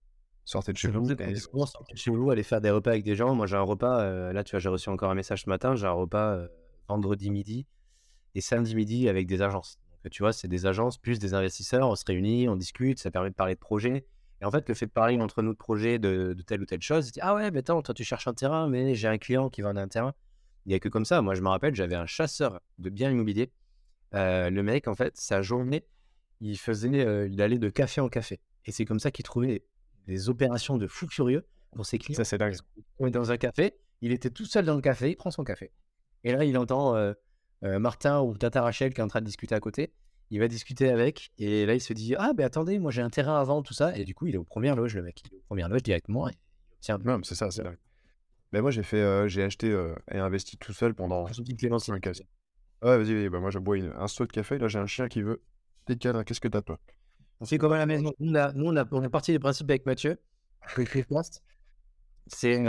[0.44, 1.04] Sortez de chez vous.
[1.04, 3.34] sortez de chez vous, allez faire des repas avec des gens.
[3.34, 4.32] Moi, j'ai un repas.
[4.32, 5.74] là, tu vois, j'ai reçu encore un message ce matin.
[5.74, 6.38] J'ai un repas
[6.88, 7.66] vendredi midi
[8.36, 11.96] et samedi midi avec des agences tu vois, c'est des agences plus des investisseurs, on
[11.96, 14.06] se réunit, on discute, ça permet de parler de projet.
[14.40, 16.82] Et en fait, le fait de parler entre nous de projet de, telle ou telle
[16.82, 19.48] chose, dit, ah ouais, mais attends, toi tu cherches un terrain, mais j'ai un client
[19.48, 20.14] qui vend un terrain.
[20.66, 21.20] Il n'y a que comme ça.
[21.22, 23.52] Moi, je me rappelle, j'avais un chasseur de biens immobiliers.
[24.14, 25.84] Euh, le mec, en fait, sa journée,
[26.40, 28.40] il faisait, euh, il allait de café en café.
[28.64, 29.64] Et c'est comme ça qu'il trouvait
[30.06, 32.16] des opérations de fou furieux pour ses clients.
[32.16, 32.56] Ça, c'est dingue.
[32.98, 35.44] On est dans un café, il était tout seul dans le café, il prend son
[35.44, 35.72] café.
[36.22, 37.12] Et là, il entend euh,
[37.62, 39.92] euh, Martin ou Tata Rachel qui est en train de discuter à côté.
[40.30, 43.10] Il va discuter avec et là il se dit ah ben attendez moi j'ai un
[43.10, 43.96] terrain à vendre tout ça.
[43.96, 45.22] Et du coup il est aux premières loges le mec.
[45.26, 46.32] Il est aux premières loges directement et
[46.88, 47.78] il obtient c'est ça c'est dingue.
[48.52, 51.26] Ben moi j'ai fait euh, j'ai acheté euh, et investi tout seul pendant
[51.58, 54.58] clémentine ouais vas-y bah, moi je bois un seau de café.
[54.58, 55.42] Là j'ai un chien qui veut
[55.84, 56.78] t'es cadre qu'est-ce que t'as toi?
[57.40, 58.12] On fait comme à la maison.
[58.20, 60.18] Nous, on, a, on est parti des principes avec Mathieu.
[62.26, 62.64] C'est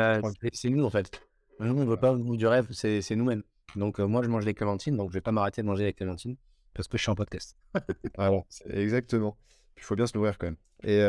[0.54, 1.21] c'est nous en fait.
[1.60, 3.43] Nous on veut pas du rêve c'est nous-mêmes
[3.75, 6.38] donc, moi, je mange des clémentines, donc je vais pas m'arrêter de manger des clémentines
[6.73, 7.58] parce que je suis en podcast.
[8.17, 8.32] ah
[8.69, 9.38] exactement.
[9.78, 10.58] Il faut bien se nourrir quand même.
[10.84, 11.01] Et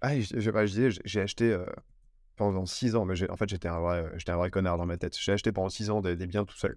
[0.00, 1.56] ah, je, je, disais, j'ai acheté
[2.36, 5.16] pendant 6 ans, mais en fait, j'étais un, vrai, un vrai connard dans ma tête.
[5.18, 6.76] J'ai acheté pendant 6 ans des, biens tout seul.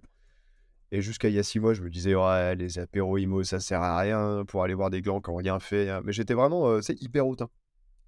[0.92, 3.58] Et jusqu'à il y a six mois, je me disais, ouais, les apéros IMO, ça
[3.58, 5.90] sert à rien pour aller voir des glands qui n'ont rien fait.
[5.90, 6.00] hein.
[6.04, 7.48] Mais j'étais vraiment, c'est hyper hautain.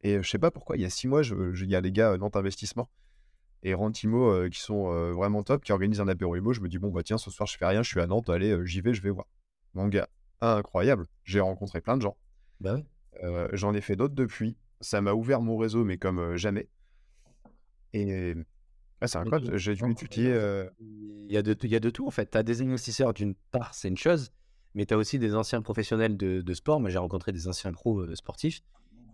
[0.03, 1.77] Et euh, je sais pas pourquoi, il y a six mois, je- je- il y
[1.77, 2.89] a les gars euh, Nantes Investissement
[3.63, 6.53] et Rentimo euh, qui sont euh, vraiment top, qui organisent un apéro IMO.
[6.53, 8.31] Je me dis, bon, bah tiens, ce soir, je fais rien, je suis à Nantes,
[8.31, 9.27] allez, euh, j'y vais, je vais voir.
[9.75, 10.09] Mon gars,
[10.41, 11.07] incroyable.
[11.25, 12.17] J'ai rencontré plein de gens.
[13.23, 14.57] Euh, j'en ai fait d'autres depuis.
[14.81, 16.69] Ça m'a ouvert mon réseau, mais comme jamais.
[17.93, 18.35] Et
[19.01, 19.57] ah, c'est incroyable.
[19.57, 20.33] J'ai dû en- étudier.
[20.33, 22.31] euh, Il y a de, tout- il y a de tout en fait.
[22.31, 24.33] Tu as des investisseurs d'une part, c'est une chose,
[24.75, 26.81] mais tu as aussi des anciens professionnels de, de sport.
[26.81, 28.61] Moi, j'ai rencontré des anciens pros sportifs.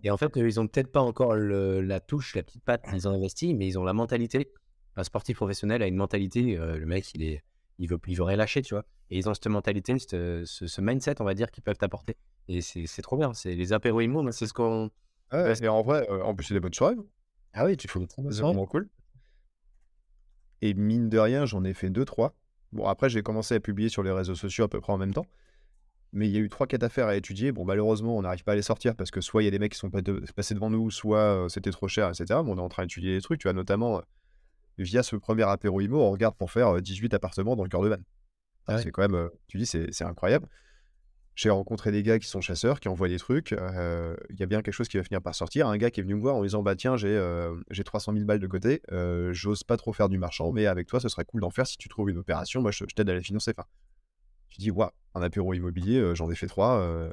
[0.04, 3.08] Et en fait, ils ont peut-être pas encore le- la touche, la petite patte, ils
[3.08, 4.52] ont investi, mais ils ont la mentalité.
[4.96, 7.42] Un sportif professionnel a une mentalité, euh, le mec, il, est,
[7.78, 8.84] il, veut, il veut rien lâcher, tu vois.
[9.10, 12.16] Et ils ont cette mentalité, cette- ce, ce mindset, on va dire, qu'ils peuvent t'apporter.
[12.48, 13.32] Et c'est trop bien.
[13.32, 14.90] C'est les apéros IMO, moi, c'est ce qu'on.
[15.32, 16.96] ouais, Ouais, et en vrai, euh, en plus, c'est des bonnes soirées.
[17.54, 18.88] Ah oui, tu fais bonne C'est vraiment cool.
[20.62, 22.34] Et mine de rien, j'en ai fait deux, trois.
[22.72, 25.14] Bon, après, j'ai commencé à publier sur les réseaux sociaux à peu près en même
[25.14, 25.26] temps.
[26.14, 27.52] Mais il y a eu trois, quatre affaires à étudier.
[27.52, 29.58] Bon, malheureusement, on n'arrive pas à les sortir parce que soit il y a des
[29.58, 32.42] mecs qui sont pas de- passés devant nous, soit euh, c'était trop cher, etc.
[32.44, 33.40] Mais on est en train d'étudier les trucs.
[33.40, 34.02] Tu vois, notamment euh,
[34.78, 37.82] via ce premier apéro IMO, on regarde pour faire euh, 18 appartements dans le cœur
[37.82, 38.04] de Vannes.
[38.66, 38.82] Ah ouais.
[38.82, 40.48] C'est quand même, euh, tu dis, c'est incroyable.
[41.36, 43.52] J'ai rencontré des gars qui sont chasseurs, qui envoient des trucs.
[43.52, 45.66] euh, Il y a bien quelque chose qui va finir par sortir.
[45.66, 48.12] Un gars qui est venu me voir en disant Bah tiens, j'ai euh, j'ai 300
[48.12, 48.82] 000 balles de côté.
[48.92, 51.66] euh, J'ose pas trop faire du marchand, mais avec toi, ce serait cool d'en faire
[51.66, 52.62] si tu trouves une opération.
[52.62, 53.52] Moi, je, je t'aide à la financer.
[53.56, 53.66] Enfin,
[54.54, 56.78] tu dis Waouh, un apéro immobilier, euh, j'en ai fait trois.
[56.78, 57.12] euh,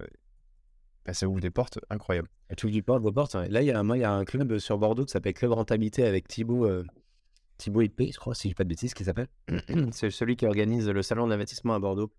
[1.05, 2.29] bah, ça ouvre des portes incroyables.
[2.49, 3.33] Et tu du porte, vos portes.
[3.35, 5.33] Là, il y a, un- moi, il y a un club sur Bordeaux qui s'appelle
[5.33, 6.85] Club Rentabilité avec Thibaut, euh,
[7.57, 9.27] Thibaut IP, je crois, si je dis pas de bêtises, qui s'appelle.
[9.91, 12.11] C'est celui qui organise le salon d'investissement à Bordeaux.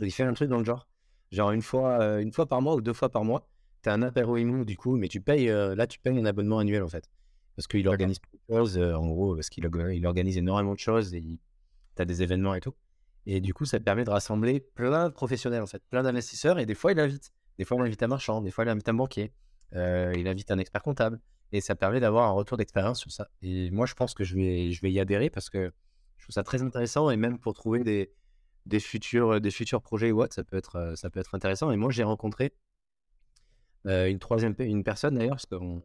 [0.00, 0.86] Il fait un truc dans le genre.
[1.30, 3.48] Genre une fois, euh, une fois par mois ou deux fois par mois,
[3.82, 6.24] tu as un apéro IMO du coup, mais tu payes, euh, là, tu payes un
[6.26, 7.08] abonnement annuel en fait.
[7.56, 8.18] Parce qu'il organise
[8.50, 12.04] choses, euh, en gros, parce qu'il orga- il organise énormément de choses et tu as
[12.04, 12.74] des événements et tout.
[13.26, 16.58] Et du coup, ça permet de rassembler plein de professionnels en fait, plein d'investisseurs.
[16.58, 17.32] Et des fois, il invite.
[17.58, 19.32] Des fois, il invite un marchand, des fois, il invite un banquier,
[19.74, 21.20] euh, il invite un expert comptable.
[21.52, 23.28] Et ça permet d'avoir un retour d'expérience sur ça.
[23.42, 25.72] Et moi, je pense que je vais, je vais y adhérer parce que
[26.16, 27.10] je trouve ça très intéressant.
[27.10, 27.84] Et même pour trouver
[28.64, 31.70] des, futurs, des futurs projets autre, ça peut être, ça peut être intéressant.
[31.70, 32.54] Et moi, j'ai rencontré
[33.86, 35.82] euh, une troisième une personne d'ailleurs, parce qu'on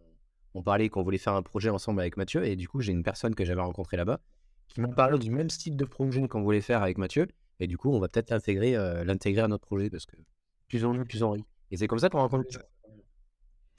[0.53, 2.45] on parlait qu'on voulait faire un projet ensemble avec Mathieu.
[2.45, 4.21] Et du coup, j'ai une personne que j'avais rencontrée là-bas
[4.67, 7.27] qui m'a parlé du même style de projet qu'on voulait faire avec Mathieu.
[7.59, 10.15] Et du coup, on va peut-être l'intégrer euh, l'intégrer à notre projet parce que
[10.67, 11.45] plus on joue, plus on rit.
[11.71, 12.59] Et c'est comme ça qu'on rencontre.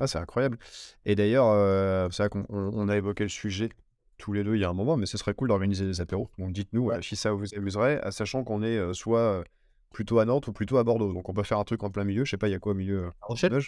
[0.00, 0.58] Ah, c'est incroyable.
[1.04, 3.68] Et d'ailleurs, euh, c'est vrai qu'on on- on a évoqué le sujet
[4.16, 6.28] tous les deux il y a un moment, mais ce serait cool d'organiser des apéros.
[6.38, 9.44] Donc dites-nous euh, si ça vous amuserait, sachant qu'on est soit
[9.90, 11.12] plutôt à Nantes ou plutôt à Bordeaux.
[11.12, 12.24] Donc on peut faire un truc en plein milieu.
[12.24, 13.58] Je sais pas, il y a quoi au milieu La Rochelle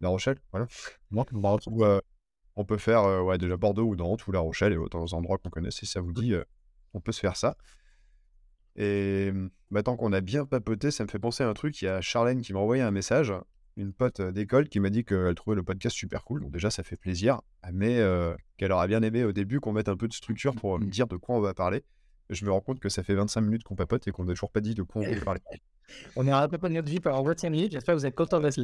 [0.00, 0.66] La Rochelle, voilà.
[1.10, 1.84] Moi, Ou
[2.58, 5.38] on peut faire euh, ouais, déjà Bordeaux ou Nantes ou La Rochelle et autres endroits
[5.38, 5.70] qu'on connaît.
[5.70, 6.44] Si ça vous dit, euh,
[6.92, 7.56] on peut se faire ça.
[8.74, 9.32] Et
[9.70, 11.80] maintenant qu'on a bien papoté, ça me fait penser à un truc.
[11.80, 13.32] Il y a Charlène qui m'a envoyé un message,
[13.76, 16.42] une pote euh, d'école qui m'a dit qu'elle trouvait le podcast super cool.
[16.42, 17.40] Donc déjà, ça fait plaisir.
[17.72, 20.80] Mais euh, qu'elle aurait bien aimé au début qu'on mette un peu de structure pour
[20.80, 21.84] me dire de quoi on va parler.
[22.28, 24.50] Je me rends compte que ça fait 25 minutes qu'on papote et qu'on n'a toujours
[24.50, 25.40] pas dit de quoi on veut parler.
[26.16, 27.72] On est un peu de notre vie pendant 25 minutes.
[27.72, 28.60] J'espère que vous êtes content d'être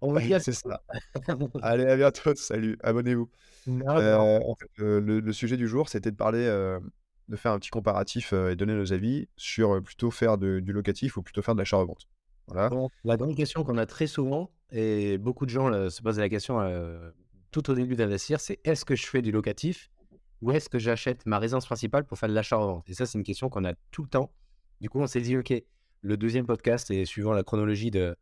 [0.00, 0.82] On va dire C'est ça.
[1.62, 2.34] Allez, à bientôt.
[2.34, 2.76] Salut.
[2.82, 3.28] Abonnez-vous.
[3.68, 6.78] Euh, en fait, euh, le, le sujet du jour, c'était de parler, euh,
[7.28, 10.72] de faire un petit comparatif euh, et donner nos avis sur plutôt faire de- du
[10.72, 12.08] locatif ou plutôt faire de l'achat-revente.
[12.46, 12.70] Voilà.
[12.70, 16.28] Bon, la grande question qu'on a très souvent, et beaucoup de gens se posent la
[16.30, 16.58] question
[17.50, 19.90] tout au début d'investir, c'est est-ce que je fais du locatif
[20.40, 22.88] ou est-ce que j'achète ma résidence principale pour faire de l'achat-revente?
[22.88, 24.32] Et ça, c'est une question qu'on a tout le temps.
[24.80, 25.52] Du coup, on s'est dit, OK,
[26.00, 28.16] le deuxième podcast, et suivant la chronologie de,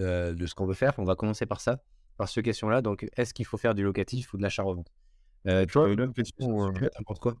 [0.00, 1.80] euh, de ce qu'on veut faire, on va commencer par ça,
[2.16, 2.82] par cette question-là.
[2.82, 4.88] Donc, est-ce qu'il faut faire du locatif ou de l'achat-revente?
[5.46, 7.34] Euh, Tu vois, une autre question, euh, n'importe quoi.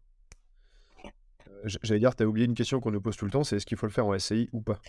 [1.64, 3.56] j- J'allais dire, tu as oublié une question qu'on nous pose tout le temps, c'est
[3.56, 4.80] est-ce qu'il faut le faire en SCI ou pas?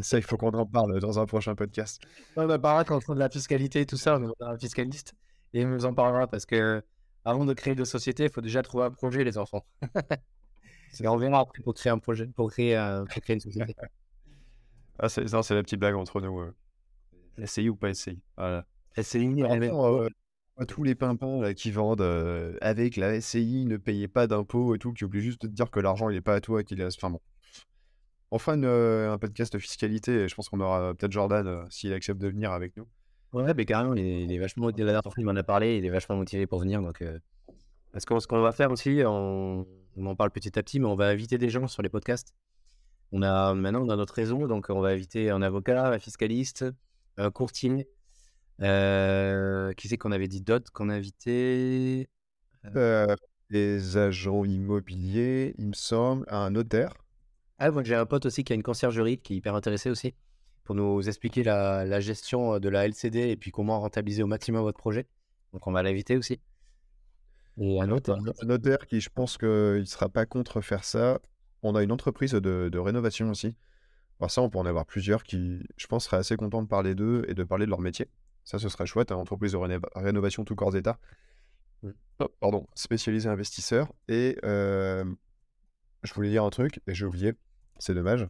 [0.00, 2.00] Ça, il faut qu'on en parle dans un prochain podcast.
[2.36, 5.14] On en parlera quand on de la fiscalité et tout ça, on aura un fiscaliste
[5.54, 6.82] et il nous en parlera parce que
[7.24, 9.64] avant de créer de société, il faut déjà trouver un projet, les enfants.
[11.00, 13.74] et on verra après pour créer un projet, pour créer, un- pour créer une société.
[15.00, 16.38] Ah, c'est c'est la petite blague entre nous.
[16.40, 16.54] euh.
[17.44, 18.66] SCI ou pas SCI Voilà.
[19.00, 19.54] SCI, on verra.
[19.54, 24.26] Attends, euh, tous les pimpins là, qui vendent euh, avec la SCI, ne payez pas
[24.26, 26.40] d'impôts et tout, qui oublient juste de te dire que l'argent il est pas à
[26.40, 26.96] toi, qu'il est.
[26.96, 27.20] Enfin bon.
[28.30, 31.46] Enfin, une, euh, un podcast de fiscalité, et je pense qu'on aura euh, peut-être Jordan
[31.46, 32.86] euh, s'il accepte de venir avec nous.
[33.32, 34.84] Ouais, mais carrément, il est, il est vachement motivé.
[34.84, 36.82] La dernière fois, il m'en a parlé, il est vachement motivé pour venir.
[36.82, 37.18] Donc, euh,
[37.92, 40.86] Parce que ce qu'on va faire aussi, on, on en parle petit à petit, mais
[40.86, 42.34] on va inviter des gens sur les podcasts.
[43.12, 46.66] On a maintenant on a notre réseau, donc on va inviter un avocat, un fiscaliste,
[47.32, 47.88] courtier.
[48.60, 52.08] Euh, qui c'est qu'on avait dit d'autres qu'on a invité
[52.74, 53.14] Euh,
[53.50, 56.92] des agents immobiliers, il me semble, un notaire.
[57.58, 60.14] Ah, moi, j'ai un pote aussi qui a une conciergerie qui est hyper intéressé aussi
[60.64, 64.78] pour nous expliquer la, gestion de la LCD et puis comment rentabiliser au maximum votre
[64.78, 65.06] projet.
[65.52, 66.40] Donc, on va l'inviter aussi.
[67.56, 68.16] Et un notaire.
[68.16, 71.20] Un notaire qui, je pense qu'il ne sera pas contre faire ça.
[71.62, 73.54] On a une entreprise de, rénovation aussi.
[74.20, 76.94] Alors ça, on peut en avoir plusieurs qui, je pense, seraient assez contents de parler
[76.94, 78.08] d'eux et de parler de leur métier.
[78.44, 79.58] Ça, ce serait chouette, hein, entreprise de
[79.94, 80.98] rénovation tout corps état.
[81.82, 81.90] Mmh.
[82.20, 83.92] Oh, pardon, spécialisé investisseur.
[84.08, 85.04] Et euh,
[86.02, 87.34] je voulais dire un truc et j'ai oublié.
[87.78, 88.26] C'est dommage.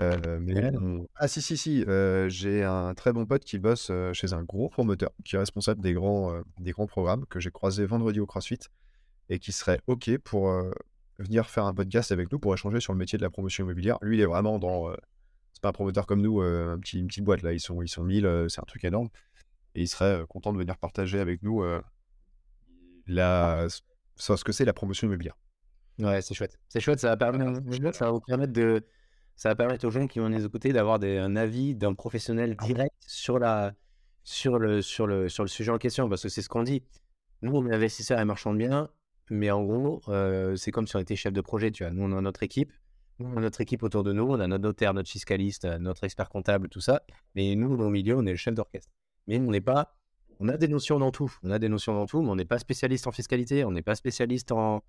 [0.00, 4.44] Euh, ah si, si, si, euh, j'ai un très bon pote qui bosse chez un
[4.44, 8.26] gros promoteur, qui est responsable des grands, des grands programmes, que j'ai croisé vendredi au
[8.26, 8.60] CrossFit,
[9.28, 10.52] et qui serait OK pour
[11.18, 13.98] venir faire un podcast avec nous pour échanger sur le métier de la promotion immobilière.
[14.02, 14.92] Lui, il est vraiment dans...
[15.52, 17.88] c'est pas un promoteur comme nous, un petit, une petite boîte, là, ils sont, ils
[17.88, 19.08] sont 1000, c'est un truc énorme.
[19.74, 21.64] Et il serait content de venir partager avec nous
[23.06, 23.66] la,
[24.16, 25.36] ce que c'est la promotion immobilière.
[25.98, 26.58] Ouais, c'est chouette.
[26.68, 27.60] C'est chouette, ça va permettre,
[27.92, 28.84] ça va vous permettre de
[29.38, 32.92] ça va permettre aux gens qui vont nous écouter d'avoir un avis d'un professionnel direct
[33.06, 33.72] sur, la,
[34.24, 36.82] sur, le, sur, le, sur le sujet en question, parce que c'est ce qu'on dit.
[37.42, 38.90] Nous, on est investisseurs et marchands de biens,
[39.30, 41.92] mais en gros, euh, c'est comme si on était chef de projet, tu vois.
[41.92, 42.72] Nous, on a notre équipe,
[43.20, 46.28] on a notre équipe autour de nous, on a notre notaire, notre fiscaliste, notre expert
[46.28, 47.02] comptable, tout ça.
[47.34, 48.90] Mais nous, au milieu, on est le chef d'orchestre.
[49.26, 49.94] Mais on n'est pas...
[50.40, 51.32] On a des notions dans tout.
[51.42, 53.82] On a des notions dans tout, mais on n'est pas spécialiste en fiscalité, on n'est
[53.82, 54.84] pas spécialiste en,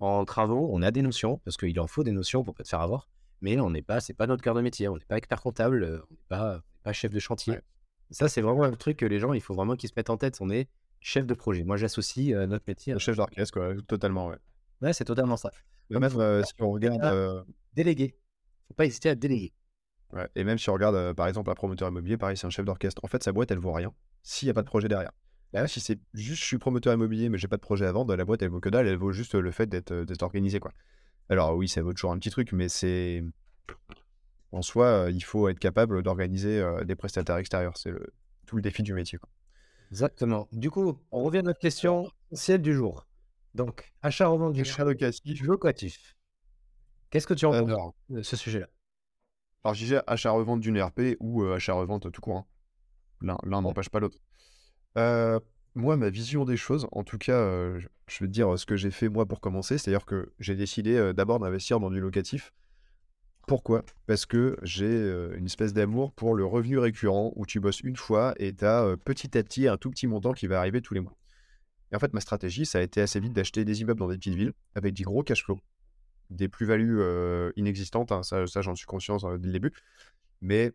[0.00, 0.70] en travaux.
[0.72, 3.06] On a des notions, parce qu'il en faut des notions pour pas te faire avoir
[3.40, 5.84] mais on n'est pas, c'est pas notre cœur de métier, on n'est pas expert comptable,
[5.84, 7.58] euh, on n'est pas, pas, chef de chantier.
[8.10, 10.16] Ça, c'est vraiment un truc que les gens, il faut vraiment qu'ils se mettent en
[10.16, 10.38] tête.
[10.40, 10.68] On est
[11.00, 11.64] chef de projet.
[11.64, 12.92] Moi, j'associe euh, notre métier.
[12.92, 12.98] à...
[12.98, 14.38] Chef d'orchestre, quoi, totalement, ouais.
[14.82, 15.50] Ouais, c'est totalement ça.
[15.90, 17.44] même euh, si on regarde.
[17.74, 18.16] Déléguer.
[18.68, 19.52] Faut pas hésiter à déléguer.
[20.12, 20.28] Ouais.
[20.34, 23.04] Et même si on regarde, par exemple, un promoteur immobilier, pareil, c'est un chef d'orchestre.
[23.04, 25.12] En fait, sa boîte, elle vaut rien s'il n'y a pas de projet derrière.
[25.52, 28.14] Bah si c'est juste je suis promoteur immobilier, mais j'ai pas de projet à vendre,
[28.14, 30.72] la boîte, elle vaut que dalle, elle vaut juste le fait d'être organisé, quoi.
[31.30, 33.24] Alors oui, ça vaut toujours un petit truc, mais c'est
[34.52, 37.76] en soi, il faut être capable d'organiser des prestataires extérieurs.
[37.76, 37.92] C'est
[38.46, 39.18] tout le défi du métier.
[39.90, 40.48] Exactement.
[40.52, 43.06] Du coup, on revient à notre question celle du jour.
[43.54, 45.42] Donc, achat-revente du achat locatif.
[45.42, 46.16] locatif.
[47.10, 48.68] Qu'est-ce que tu en penses de ce sujet-là?
[49.64, 52.46] Alors, je disais achat-revente d'une RP ou achat-revente tout court.
[53.22, 53.36] Hein.
[53.44, 54.18] L'un n'empêche pas l'autre.
[55.74, 58.90] moi, ma vision des choses, en tout cas, je vais te dire ce que j'ai
[58.90, 59.78] fait moi pour commencer.
[59.78, 62.52] C'est-à-dire que j'ai décidé d'abord d'investir dans du locatif
[63.48, 63.82] pourquoi?
[64.06, 68.34] Parce que j'ai une espèce d'amour pour le revenu récurrent où tu bosses une fois
[68.36, 71.00] et tu as petit à petit un tout petit montant qui va arriver tous les
[71.00, 71.16] mois.
[71.90, 74.18] Et en fait, ma stratégie, ça a été assez vite d'acheter des immeubles dans des
[74.18, 75.58] petites villes avec des gros cash flow,
[76.30, 77.00] des plus-values
[77.56, 79.72] inexistantes, hein, ça, j'en suis conscient dès le début,
[80.42, 80.72] mais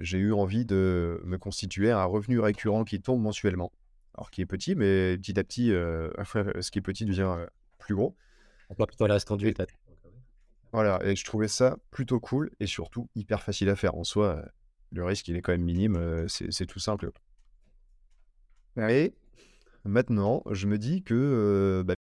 [0.00, 3.70] j'ai eu envie de me constituer un revenu récurrent qui tombe mensuellement,
[4.14, 7.46] alors qui est petit, mais petit à petit, ce qui est petit devient
[7.78, 8.16] plus gros.
[8.70, 9.62] On peut plutôt la conduite.
[10.72, 13.94] Voilà, et je trouvais ça plutôt cool et surtout hyper facile à faire.
[13.94, 14.44] En soi,
[14.92, 17.10] le risque, il est quand même minime, c'est tout simple.
[18.76, 19.14] Et
[19.84, 21.94] maintenant, je me dis que bah,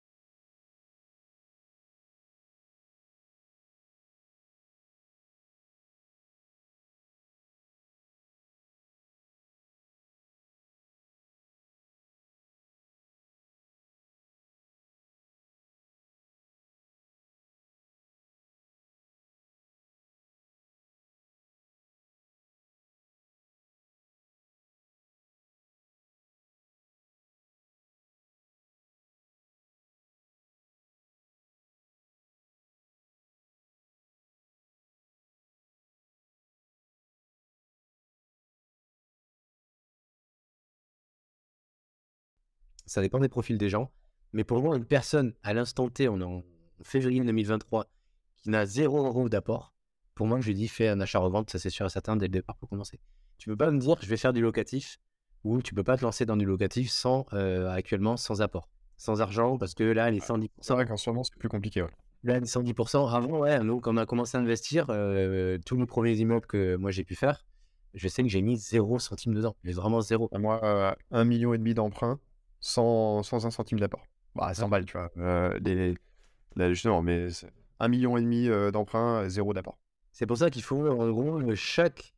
[42.95, 43.91] Ça dépend des profils des gens.
[44.33, 46.45] Mais pour moi, une personne, à l'instant T, on est en
[46.85, 47.87] février 2023,
[48.37, 49.75] qui n'a zéro euro d'apport,
[50.15, 52.31] pour moi, je lui dis fais un achat-revente, ça c'est sûr et certain dès le
[52.31, 53.01] départ pour commencer.
[53.39, 54.99] Tu peux pas me dire je vais faire du locatif
[55.43, 59.21] ou tu peux pas te lancer dans du locatif sans euh, actuellement sans apport, sans
[59.21, 60.49] argent parce que là les 110%.
[60.61, 61.83] C'est vrai qu'en ce moment c'est plus compliqué.
[61.83, 61.91] Ouais.
[62.23, 63.13] Là les 110%.
[63.13, 66.77] Avant ouais, nous quand on a commencé à investir, euh, tous les premiers immeubles que
[66.77, 67.45] moi j'ai pu faire,
[67.93, 70.31] je sais que j'ai mis zéro centime dedans, mais vraiment zéro.
[70.39, 72.21] Moi euh, un million et demi d'emprunt
[72.65, 74.07] sans, sans un centime d'apport.
[74.35, 75.11] Bah, 100 balles, tu vois.
[75.19, 75.95] Euh,
[76.57, 77.29] là, justement, mais
[77.79, 79.79] un million et demi euh, d'emprunt, zéro d'apport.
[80.13, 82.15] C'est pour ça qu'il faut, en gros, chaque,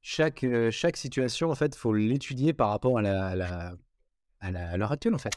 [0.00, 4.76] chaque, euh, chaque situation, en fait, faut l'étudier par rapport à la, à la, à
[4.78, 5.32] l'heure actuelle, en fait.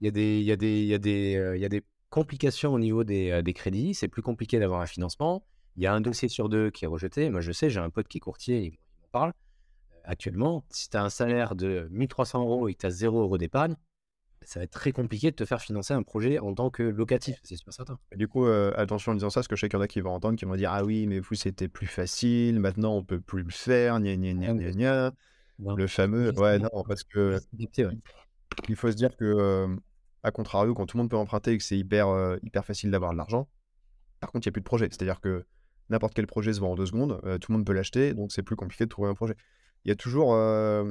[0.00, 1.68] Il y a des, il y a des, il y a des, il y a
[1.68, 3.92] des complications au niveau des, des crédits.
[3.92, 5.44] C'est plus compliqué d'avoir un financement.
[5.76, 7.28] Il y a un dossier sur deux qui est rejeté.
[7.28, 9.32] Moi, je sais, j'ai un pote qui est courtier, il m'en parle
[10.04, 13.38] actuellement, si tu as un salaire de 1300 euros et que tu as 0 euros
[13.38, 13.76] d'épargne,
[14.42, 17.38] ça va être très compliqué de te faire financer un projet en tant que locatif,
[17.42, 17.98] c'est sûr certain.
[18.16, 19.88] Du coup, euh, attention en disant ça, parce que je sais qu'il y en a
[19.88, 23.04] qui vont entendre, qui vont dire Ah oui, mais vous, c'était plus facile, maintenant on
[23.04, 25.12] peut plus le faire, gna gna gna gna gna.
[25.76, 27.38] Le fameux, ouais, non, parce que
[28.68, 29.76] il faut se dire que,
[30.22, 33.12] à contrario, quand tout le monde peut emprunter et que c'est hyper, hyper facile d'avoir
[33.12, 33.46] de l'argent,
[34.20, 34.88] par contre, il n'y a plus de projet.
[34.90, 35.44] C'est-à-dire que
[35.90, 38.42] n'importe quel projet se vend en deux secondes, tout le monde peut l'acheter, donc c'est
[38.42, 39.36] plus compliqué de trouver un projet.
[39.84, 40.90] Il y a toujours, je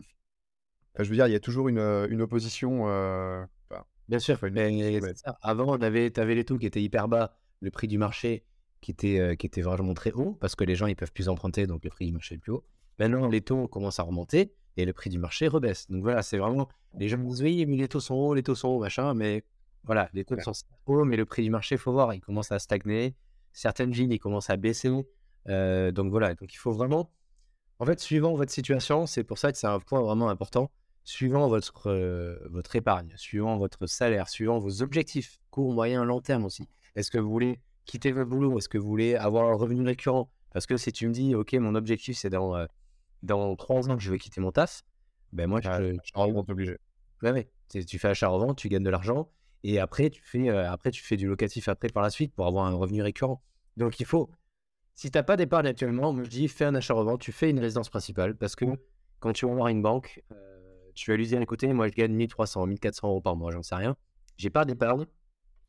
[0.98, 2.86] veux dire, il y a toujours une, une opposition.
[4.08, 5.00] Bien sûr, mais
[5.42, 8.44] avant, tu avais les taux qui étaient hyper bas, le prix du marché
[8.82, 11.68] qui était, qui était vraiment très haut, parce que les gens ils peuvent plus emprunter,
[11.68, 12.64] donc le prix du marché est plus haut.
[12.98, 15.90] Maintenant, les taux commencent à remonter et le prix du marché rebaisse.
[15.90, 16.68] Donc voilà, c'est vraiment.
[16.98, 19.44] Les gens disent oui, mais les taux sont hauts, les taux sont hauts, machin, mais
[19.84, 20.54] voilà, les taux sont
[20.86, 23.16] hauts, mais le prix du marché, il faut voir, il commence à stagner.
[23.54, 24.90] Certaines villes, ils commencent à baisser.
[25.48, 27.12] Euh, donc voilà, donc il faut vraiment.
[27.80, 30.70] En fait, suivant votre situation, c'est pour ça que c'est un point vraiment important.
[31.06, 36.44] Suivant votre, euh, votre épargne, suivant votre salaire, suivant vos objectifs, court, moyen, long terme
[36.44, 36.68] aussi.
[36.96, 38.58] Est-ce que vous voulez quitter votre boulot?
[38.58, 40.30] Est-ce que vous voulez avoir un revenu récurrent?
[40.52, 42.66] Parce que si tu me dis, OK, mon objectif, c'est dans, euh,
[43.24, 44.84] dans trois ans que je vais quitter mon taf,
[45.32, 46.78] ben moi, je, suis obligé.
[47.24, 49.32] Ouais, Tu fais achat-revente, tu gagnes de l'argent.
[49.64, 52.66] Et après tu, fais, après, tu fais du locatif après par la suite pour avoir
[52.66, 53.42] un revenu récurrent.
[53.78, 54.30] Donc, il faut,
[55.00, 57.60] si tu n'as pas d'épargne actuellement, moi je dis fais un achat-revente, tu fais une
[57.60, 58.66] résidence principale parce que
[59.22, 60.22] quand tu vas voir une banque,
[60.94, 63.76] tu vas lui dire écoutez, moi je gagne 1300, 1400 euros par mois, j'en sais
[63.76, 63.96] rien.
[64.36, 65.06] J'ai pas d'épargne,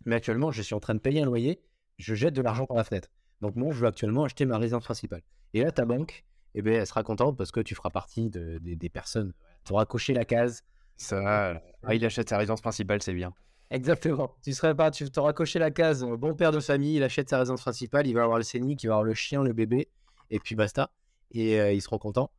[0.04, 1.62] mais actuellement je suis en train de payer un loyer,
[1.96, 3.08] je jette de l'argent par la fenêtre.
[3.40, 5.22] Donc, moi je veux actuellement acheter ma résidence principale.
[5.54, 6.24] Et là, ta banque,
[6.56, 9.32] eh ben, elle sera contente parce que tu feras partie des personnes.
[9.64, 10.64] Tu auras coché la case.
[10.96, 13.32] Ça, ah, il achète sa résidence principale, c'est bien.
[13.70, 14.34] Exactement.
[14.42, 17.28] Tu serais pas, tu t'auras coché la case euh, bon père de famille, il achète
[17.30, 19.88] sa résidence principale, il va avoir le scénic, il va avoir le chien, le bébé,
[20.30, 20.90] et puis basta.
[21.30, 22.32] Et euh, ils seront contents.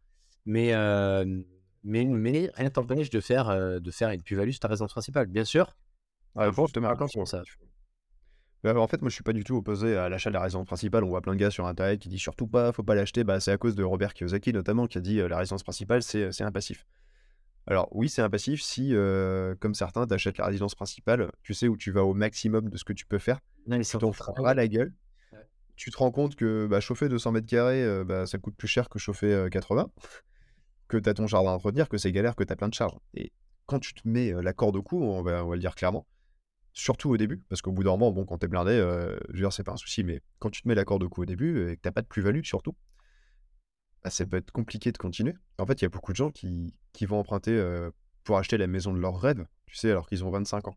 [0.45, 1.23] Mais, euh,
[1.83, 5.27] mais, mais rien t'empêche de faire, de faire une plus-value sur ta résidence principale.
[5.27, 5.77] Bien sûr.
[6.35, 7.43] Ouais, je te mets pour ça.
[8.63, 10.67] Bah, en fait, moi, je suis pas du tout opposé à l'achat de la résidence
[10.67, 11.03] principale.
[11.03, 13.23] On voit plein de gars sur Internet qui disent surtout pas, faut pas l'acheter.
[13.23, 16.41] Bah, c'est à cause de Robert Kiyosaki, notamment, qui a dit la résidence principale, c'est
[16.41, 16.85] un passif.
[17.67, 18.93] Alors oui, c'est un passif si,
[19.59, 22.77] comme certains, tu achètes la résidence principale, tu sais où tu vas au maximum de
[22.77, 24.93] ce que tu peux faire, non, tu t'en feras la gueule.
[25.75, 28.89] Tu te rends compte que bah, chauffer 200 mètres carrés, bah, ça coûte plus cher
[28.89, 29.89] que chauffer 80,
[30.87, 32.73] que tu as ton jardin à entretenir, que c'est galère, que tu as plein de
[32.73, 32.97] charges.
[33.13, 33.31] Et
[33.65, 36.05] quand tu te mets la corde au cou, on va, on va le dire clairement,
[36.73, 39.53] surtout au début, parce qu'au bout d'un moment, bon, quand t'es blindé, je veux dire,
[39.53, 41.69] c'est pas un souci, mais quand tu te mets la corde au cou au début
[41.69, 42.75] et que t'as pas de plus-value surtout,
[44.03, 45.33] bah, ça peut être compliqué de continuer.
[45.57, 47.61] En fait, il y a beaucoup de gens qui, qui vont emprunter
[48.23, 50.75] pour acheter la maison de leur rêve, tu sais, alors qu'ils ont 25 ans.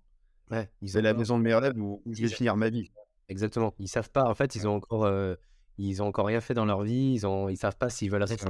[0.51, 2.91] Ouais, c'est la maison de mes rêves où, je vais finir ma vie.
[3.29, 3.75] Exactement.
[3.79, 4.25] Ils savent pas.
[4.25, 5.09] En fait, ils ont encore,
[5.79, 7.15] ils ont encore rien fait dans leur vie.
[7.15, 8.47] Ils ont, ils savent pas s'ils veulent rester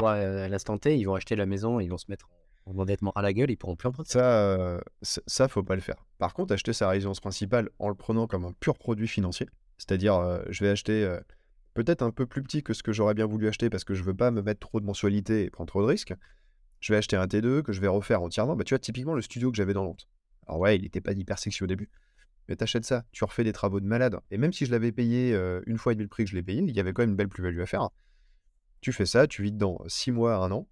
[0.00, 0.96] à l'instant T.
[0.96, 1.80] Ils vont acheter la maison.
[1.80, 2.28] Ils vont se mettre
[2.66, 3.50] en endettement à la gueule.
[3.50, 4.10] Ils pourront plus emprunter.
[4.10, 6.04] Ça, ça, faut pas le faire.
[6.18, 9.46] Par contre, acheter sa résidence principale en le prenant comme un pur produit financier,
[9.78, 11.18] c'est-à-dire, je vais acheter
[11.84, 14.02] peut-être un peu plus petit que ce que j'aurais bien voulu acheter parce que je
[14.02, 16.12] veux pas me mettre trop de mensualité et prendre trop de risques.
[16.80, 18.56] Je vais acheter un T2 que je vais refaire entièrement.
[18.56, 20.08] Bah, tu vois, typiquement le studio que j'avais dans Nantes.
[20.48, 21.88] Alors ouais, il n'était pas hyper sexy au début.
[22.48, 24.18] Mais t'achètes ça, tu refais des travaux de malade.
[24.32, 26.42] Et même si je l'avais payé une fois et demi le prix que je l'ai
[26.42, 27.90] payé, il y avait quand même une belle plus-value à faire.
[28.80, 30.66] Tu fais ça, tu vis dedans 6 mois, un an,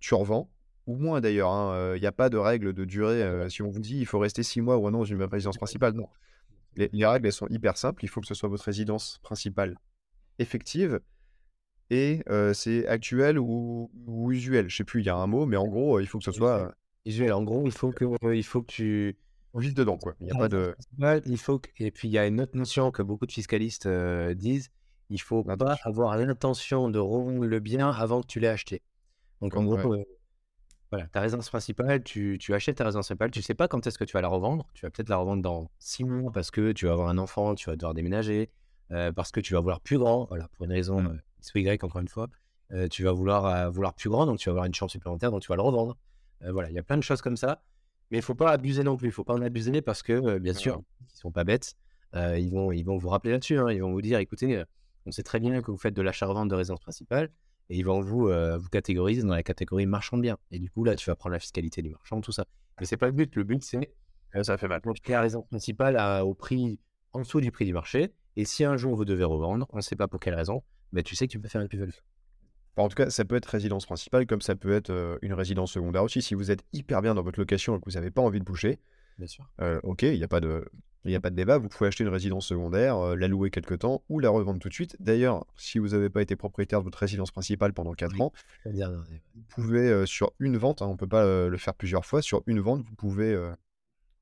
[0.00, 0.50] tu revends,
[0.86, 1.50] ou moins d'ailleurs.
[1.50, 3.48] Hein, il n'y a pas de règle de durée.
[3.50, 5.58] si on vous dit il faut rester 6 mois ou un an dans une résidence
[5.58, 6.08] principale, non.
[6.76, 8.04] Les, les, règles, elles sont hyper simples.
[8.04, 9.76] Il faut que ce soit votre résidence principale
[10.40, 11.00] effective
[11.90, 12.22] et
[12.52, 13.90] c'est actuel ou,
[14.30, 14.68] usuel.
[14.68, 16.32] Je sais plus, il y a un mot, mais en gros, il faut que ce
[16.32, 16.74] soit.
[17.06, 19.16] Usuel, en gros, il faut que, il faut que tu.
[19.52, 20.14] On vise dedans, quoi.
[20.20, 20.76] Il y a pas de.
[21.26, 24.70] Il faut Et puis, il y a une autre notion que beaucoup de fiscalistes disent
[25.10, 28.80] il faut pas avoir l'intention de revendre le bien avant que tu l'aies acheté.
[29.42, 29.96] Donc, en gros,
[30.90, 33.98] voilà, ta résidence principale, tu, tu, achètes ta résidence principale, tu sais pas quand est-ce
[33.98, 34.66] que tu vas la revendre.
[34.74, 37.54] Tu vas peut-être la revendre dans six mois parce que tu vas avoir un enfant,
[37.54, 38.50] tu vas devoir déménager.
[38.92, 41.20] Euh, parce que tu vas vouloir plus grand, voilà, pour une raison mmh.
[41.38, 42.28] X ou Y, encore une fois.
[42.72, 45.30] Euh, tu vas vouloir, euh, vouloir plus grand, donc tu vas avoir une chambre supplémentaire,
[45.30, 45.96] donc tu vas le revendre.
[46.40, 47.62] voilà, il y a plein de choses comme ça.
[48.10, 49.08] Mais il faut pas abuser non plus.
[49.08, 51.76] Il faut pas en abuser parce que, bien sûr, ils sont pas bêtes.
[52.14, 53.58] ils, vont, ils vont vous rappeler là-dessus.
[53.58, 53.70] Hein.
[53.70, 54.64] Ils vont vous dire écoutez,
[55.06, 57.30] on sait très bien que vous faites de l'achat-revente de résidence principale
[57.68, 60.38] et ils vont vous, vous catégoriser dans la catégorie marchand de biens.
[60.50, 62.46] Et du coup, là, tu vas prendre la fiscalité du marchand, tout ça.
[62.80, 63.36] Mais c'est pas le but.
[63.36, 63.94] Le but, c'est.
[64.42, 64.80] Ça fait mal.
[65.06, 66.80] la résidence principale au prix
[67.12, 68.12] en dessous du prix du marché.
[68.36, 70.62] Et si un jour vous devez revendre, on ne sait pas pour quelle raison,
[70.92, 71.90] mais tu sais que tu peux faire une plus-value.
[72.76, 76.02] En tout cas, ça peut être résidence principale comme ça peut être une résidence secondaire
[76.02, 76.22] aussi.
[76.22, 78.44] Si vous êtes hyper bien dans votre location et que vous n'avez pas envie de
[78.44, 78.78] bouger,
[79.18, 79.50] bien sûr.
[79.82, 80.64] ok, il n'y a, pas de,
[81.04, 81.58] a pas de débat.
[81.58, 84.74] Vous pouvez acheter une résidence secondaire, la louer quelque temps ou la revendre tout de
[84.74, 84.96] suite.
[85.00, 88.32] D'ailleurs, si vous n'avez pas été propriétaire de votre résidence principale pendant 4 ans,
[88.64, 92.42] vous pouvez, sur une vente, hein, on ne peut pas le faire plusieurs fois, sur
[92.46, 93.36] une vente, vous pouvez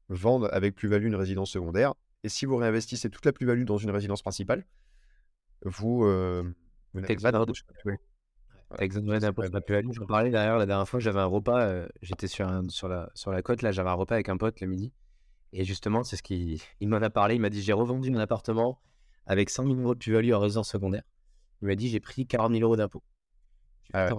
[0.09, 1.94] vendre avec plus-value une résidence secondaire.
[2.24, 4.66] Et si vous réinvestissez toute la plus-value dans une résidence principale,
[5.62, 6.04] vous.
[6.04, 6.42] Euh,
[6.94, 7.00] vous
[8.78, 9.92] Exonéré d'impôt sur la plus-value.
[9.92, 13.30] J'en parlais d'ailleurs la dernière fois, j'avais un repas, euh, j'étais sur, sur, la, sur
[13.30, 14.92] la côte, là, j'avais un repas avec un pote le midi.
[15.52, 17.36] Et justement, c'est ce qu'il il m'en a parlé.
[17.36, 18.80] Il m'a dit J'ai revendu mon appartement
[19.26, 21.02] avec 100 000 euros de plus-value en résidence secondaire.
[21.62, 23.02] Il m'a dit J'ai pris 40 000 euros d'impôt.
[23.94, 24.10] Ah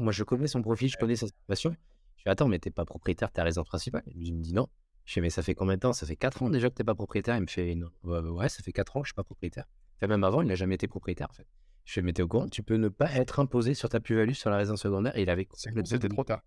[0.00, 1.76] moi, je connais son profil, je connais sa situation.
[2.16, 4.02] Je dis Attends, mais t'es pas propriétaire de ta résidence principale?
[4.14, 4.68] Il me dit Non.
[5.06, 5.92] Je dis Mais ça fait combien de temps?
[5.92, 7.36] Ça fait 4 ans déjà que t'es pas propriétaire.
[7.36, 7.90] Il me fait non.
[8.02, 9.64] Ouais, ça fait 4 ans que je suis pas propriétaire.
[9.96, 11.46] Enfin, même avant, il n'a jamais été propriétaire en fait.
[11.84, 14.56] Je mettais au courant, tu peux ne pas être imposé sur ta plus-value sur la
[14.56, 15.16] résidence secondaire.
[15.16, 16.42] Et il avait C'était trop tard.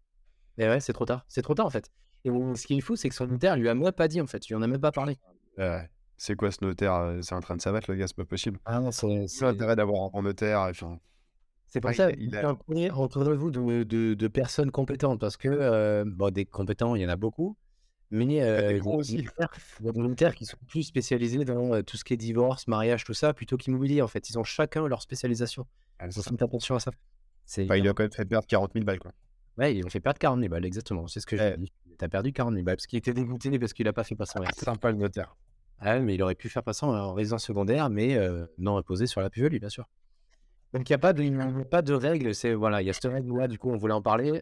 [0.58, 1.26] Mais ouais, c'est trop tard.
[1.30, 1.90] C'est trop tard en fait.
[2.26, 4.28] Et ce qui est fou, c'est que son notaire lui a même pas dit en
[4.28, 4.50] fait.
[4.50, 5.18] Il en a même pas parlé.
[6.18, 8.60] c'est quoi ce notaire euh, C'est en train de s'abattre, le gars, c'est pas possible.
[8.66, 9.26] Ah non, c'est.
[9.42, 10.70] l'intérêt d'avoir un notaire.
[11.68, 12.58] C'est pour ça qu'il a...
[12.94, 17.06] entre vous de, de, de, personnes compétentes parce que, euh, bon, des compétents, il y
[17.06, 17.56] en a beaucoup,
[18.12, 19.28] mais euh, aussi.
[19.80, 23.34] des notaires qui sont plus spécialisés dans tout ce qui est divorce, mariage, tout ça,
[23.34, 24.30] plutôt qu'immobilier en fait.
[24.30, 25.68] Ils ont chacun leur spécialisation.
[26.00, 26.92] Ah, ils attention à ça.
[27.58, 29.12] il a quand même fait perdre 40 000 balles quoi.
[29.58, 31.08] Ouais, ils ont fait perdre 40 000 balles, exactement.
[31.08, 31.72] C'est ce que j'ai dit.
[31.98, 34.40] T'as perdu 40 000 balles parce qu'il était dégoûté parce qu'il n'a pas fait passer
[34.40, 35.36] en C'est sympa le notaire.
[35.80, 39.22] Ah, mais il aurait pu faire passer en résidence secondaire, mais euh, non imposé sur
[39.22, 39.86] la plus-value, bien sûr.
[40.74, 42.34] Donc il n'y a pas de, pas de règle.
[42.36, 43.48] C'est voilà, il y a cette règle-là.
[43.48, 44.42] Du coup, on voulait en parler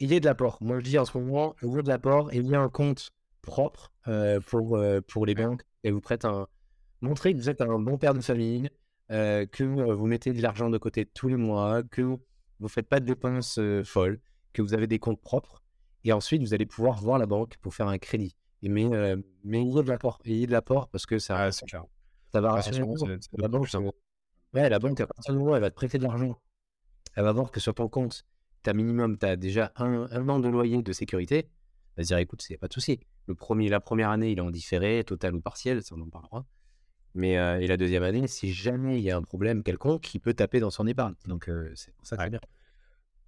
[0.00, 0.58] il y a de l'apport.
[0.60, 2.60] Moi, je dis en ce moment, il y a de l'apport et il y a
[2.60, 3.10] un compte
[3.42, 6.46] propre euh, pour, euh, pour les banques et vous prête un.
[7.00, 8.70] Montrez que vous êtes un bon père de famille,
[9.10, 12.20] euh, que vous mettez de l'argent de côté tous les mois, que vous
[12.60, 14.20] ne faites pas de dépenses folles,
[14.52, 15.62] que vous avez des comptes propres.
[16.04, 18.36] Et ensuite, vous allez pouvoir voir la banque pour faire un crédit.
[18.62, 18.88] Et mais,
[19.44, 20.18] mais il y a de l'apport.
[20.24, 22.80] Il y a de l'apport parce que ça, ça va rassurer.
[23.36, 23.68] la banque,
[24.54, 26.40] ouais, la banque, à partir du moment où elle va te prêter de l'argent,
[27.14, 28.24] elle va voir que sur ton compte,
[28.64, 31.48] tu minimum, tu as déjà un, un, an de loyer de sécurité,
[31.96, 33.00] va se dire écoute, a pas de souci.
[33.26, 36.08] Le premier, la première année, il est en différé, total ou partiel, ça on en
[36.08, 36.44] parlera.
[37.14, 40.20] Mais euh, et la deuxième année, si jamais il y a un problème quelconque, il
[40.20, 41.14] peut taper dans son épargne.
[41.26, 42.40] Donc euh, c'est pour ça que c'est bien.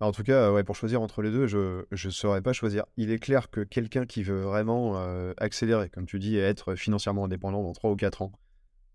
[0.01, 2.85] Bah, en tout cas, ouais, pour choisir entre les deux, je ne saurais pas choisir.
[2.97, 6.75] Il est clair que quelqu'un qui veut vraiment euh, accélérer, comme tu dis, et être
[6.75, 8.33] financièrement indépendant dans 3 ou 4 ans,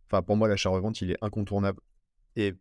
[0.07, 1.79] enfin pour moi, l'achat-revente, il est incontournable.
[2.35, 2.53] Et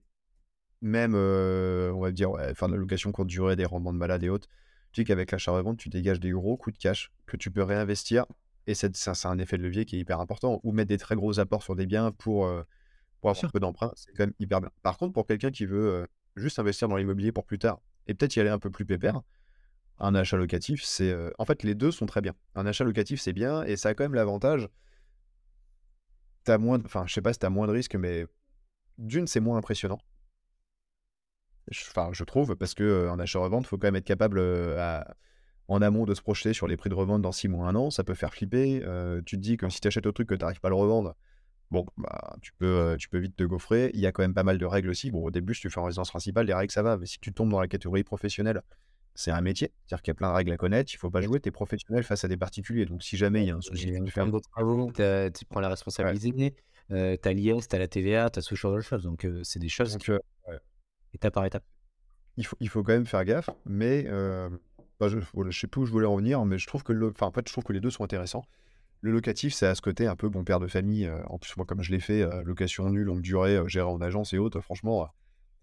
[0.83, 4.23] même, euh, on va dire, faire de la location courte durée, des rendements de malade
[4.23, 4.49] et autres,
[4.93, 8.27] tu dis qu'avec l'achat-revente, tu dégages des gros coups de cash que tu peux réinvestir.
[8.67, 8.91] Et c'est
[9.25, 10.61] un effet de levier qui est hyper important.
[10.65, 12.63] Ou mettre des très gros apports sur des biens pour, euh,
[13.21, 14.71] pour avoir un peu d'emprunt, c'est quand même hyper bien.
[14.83, 16.07] Par contre, pour quelqu'un qui veut euh,
[16.37, 19.21] juste investir dans l'immobilier pour plus tard et peut-être y aller un peu plus pépère,
[19.99, 21.15] un achat locatif, c'est.
[21.39, 22.35] En fait, les deux sont très bien.
[22.55, 24.69] Un achat locatif, c'est bien et ça a quand même l'avantage.
[26.45, 26.81] T'as moins.
[26.85, 28.27] Enfin, je sais pas si t'as moins de risques, mais
[28.97, 30.01] d'une, c'est moins impressionnant
[31.71, 34.41] enfin, je trouve, parce qu'en achat-revente, il faut quand même être capable
[35.69, 37.91] en amont de se projeter sur les prix de revente dans 6 mois, 1 an.
[37.91, 38.83] Ça peut faire flipper.
[39.27, 40.77] tu te dis que si tu achètes au truc que tu n'arrives pas à le
[40.77, 41.15] revendre,
[41.71, 43.91] bon, bah, tu, peux, tu peux vite te gaufrer.
[43.95, 45.11] Il y a quand même pas mal de règles aussi.
[45.11, 46.97] Bon, au début, si tu fais en résidence principale, les règles, ça va.
[46.97, 48.63] Mais si tu tombes dans la catégorie professionnelle,
[49.15, 49.73] c'est un métier.
[49.87, 50.93] C'est-à-dire qu'il y a plein de règles à connaître.
[50.93, 51.41] Il ne faut pas jouer.
[51.41, 52.87] Tu es professionnel face à des particuliers.
[52.87, 55.69] Donc, si jamais il y a un souci, tu fais d'autres travaux, tu prends la
[55.69, 56.55] responsabilité.
[56.89, 59.05] tu as l'IS, tu as la TVA, tu as ce genre de choses.
[59.05, 59.97] Donc, c'est des choses
[61.15, 61.65] étape par étape.
[62.37, 64.49] Il faut, quand même faire gaffe, mais euh,
[64.99, 67.81] bah, je, ne sais plus où je voulais revenir, mais je trouve que en les
[67.81, 68.45] deux sont intéressants.
[69.03, 71.07] Le locatif, c'est à ce côté un peu bon père de famille.
[71.07, 74.01] Euh, en plus, moi, comme je l'ai fait, euh, location nulle, longue durée, gérée en
[74.01, 75.09] agence et autres, franchement,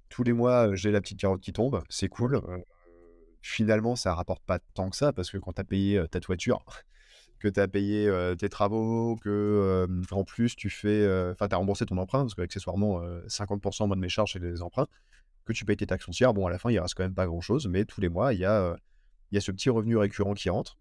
[0.09, 2.41] tous les mois, j'ai la petite carotte qui tombe, c'est cool.
[3.41, 6.63] finalement, ça rapporte pas tant que ça, parce que quand tu as payé ta toiture,
[7.39, 11.85] que tu as payé tes travaux, que en plus tu fais, enfin, tu as remboursé
[11.85, 14.87] ton emprunt, parce qu'accessoirement, 50% moins de mes charges, c'est les emprunts
[15.47, 16.33] que tu payes tes taxes foncières.
[16.33, 18.33] Bon, à la fin, il reste quand même pas grand chose, mais tous les mois,
[18.33, 18.75] il y a,
[19.31, 20.77] il y a ce petit revenu récurrent qui rentre.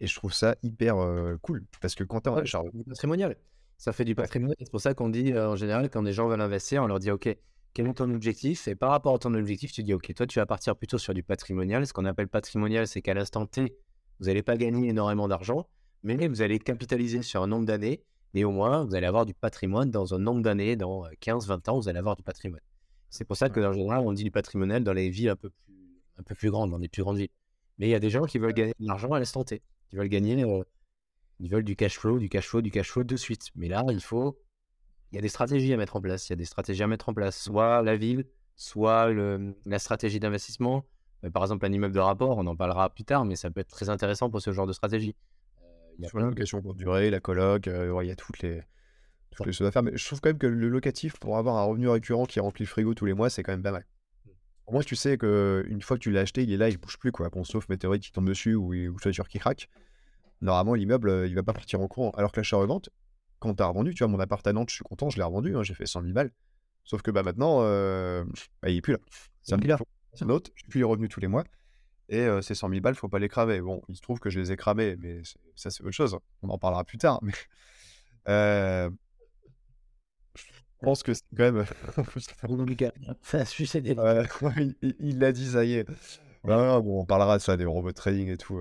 [0.00, 0.96] Et je trouve ça hyper
[1.42, 1.64] cool.
[1.80, 2.62] Parce que quand tu es en achat.
[2.88, 3.36] patrimonial.
[3.78, 4.54] Ça fait du patrimoine.
[4.58, 7.10] C'est pour ça qu'on dit en général, quand des gens veulent investir, on leur dit
[7.10, 7.28] OK,
[7.74, 8.68] quel est ton objectif?
[8.68, 11.12] Et par rapport à ton objectif, tu dis OK, toi, tu vas partir plutôt sur
[11.12, 11.86] du patrimonial.
[11.86, 13.76] Ce qu'on appelle patrimonial, c'est qu'à l'instant T,
[14.18, 15.68] vous n'allez pas gagner énormément d'argent,
[16.02, 18.02] mais vous allez capitaliser sur un nombre d'années.
[18.32, 21.78] Et au moins, vous allez avoir du patrimoine dans un nombre d'années, dans 15-20 ans,
[21.78, 22.60] vous allez avoir du patrimoine.
[23.10, 25.50] C'est pour ça que, en général, on dit du patrimonial dans les villes un peu
[25.50, 27.30] plus, un peu plus grandes, dans les plus grandes villes.
[27.78, 29.62] Mais il y a des gens qui veulent gagner de l'argent à l'instant T.
[29.88, 30.64] Qui veulent gagner, euh,
[31.40, 33.48] ils veulent du cash flow, du cash flow, du cash flow de suite.
[33.54, 34.38] Mais là, il faut,
[35.12, 36.28] il y a des stratégies à mettre en place.
[36.28, 37.40] Il y a des stratégies à mettre en place.
[37.40, 38.26] Soit la ville,
[38.56, 40.84] soit la stratégie d'investissement.
[41.24, 43.60] Euh, par exemple, un immeuble de rapport, on en parlera plus tard, mais ça peut
[43.60, 45.14] être très intéressant pour ce genre de stratégie.
[45.62, 45.66] Euh,
[45.98, 48.62] il y a plein de questions pour durer, la coloc, il y a toutes les,
[49.34, 49.82] faire.
[49.82, 52.64] Mais je trouve quand même que le locatif, pour avoir un revenu récurrent qui remplit
[52.64, 53.84] le frigo tous les mois, c'est quand même pas mal.
[54.24, 54.30] Mmh.
[54.66, 56.98] Au moins, tu sais qu'une fois que tu l'as acheté, il est là, il bouge
[56.98, 57.12] plus.
[57.12, 57.28] Quoi.
[57.30, 59.68] Bon, sauf météorite qui tombe dessus ou, ou voiture qui craque.
[60.40, 62.10] normalement, l'immeuble, il va pas partir en courant.
[62.10, 62.90] Alors que l'achat-revente,
[63.38, 65.22] quand tu as revendu, tu vois, mon appart à Nantes, je suis content, je l'ai
[65.22, 66.30] revendu, hein, j'ai fait 100 000 balles.
[66.84, 68.98] Sauf que bah, maintenant, bah, il est plus là.
[69.42, 69.78] C'est un là.
[70.14, 71.44] C'est un autre, j'ai plus les revenus tous les mois.
[72.08, 73.60] Et ces 100 000 balles, faut pas les cramer.
[73.60, 75.20] Bon, il se trouve que je les ai cramés, mais
[75.56, 76.16] ça, c'est autre chose.
[76.42, 77.20] On en parlera plus tard.
[77.22, 77.32] Mais
[80.80, 81.64] je pense que c'est quand même.
[85.00, 85.86] il l'a dit, ça y est.
[86.44, 88.60] bon, on parlera de ça, des robots trading et tout.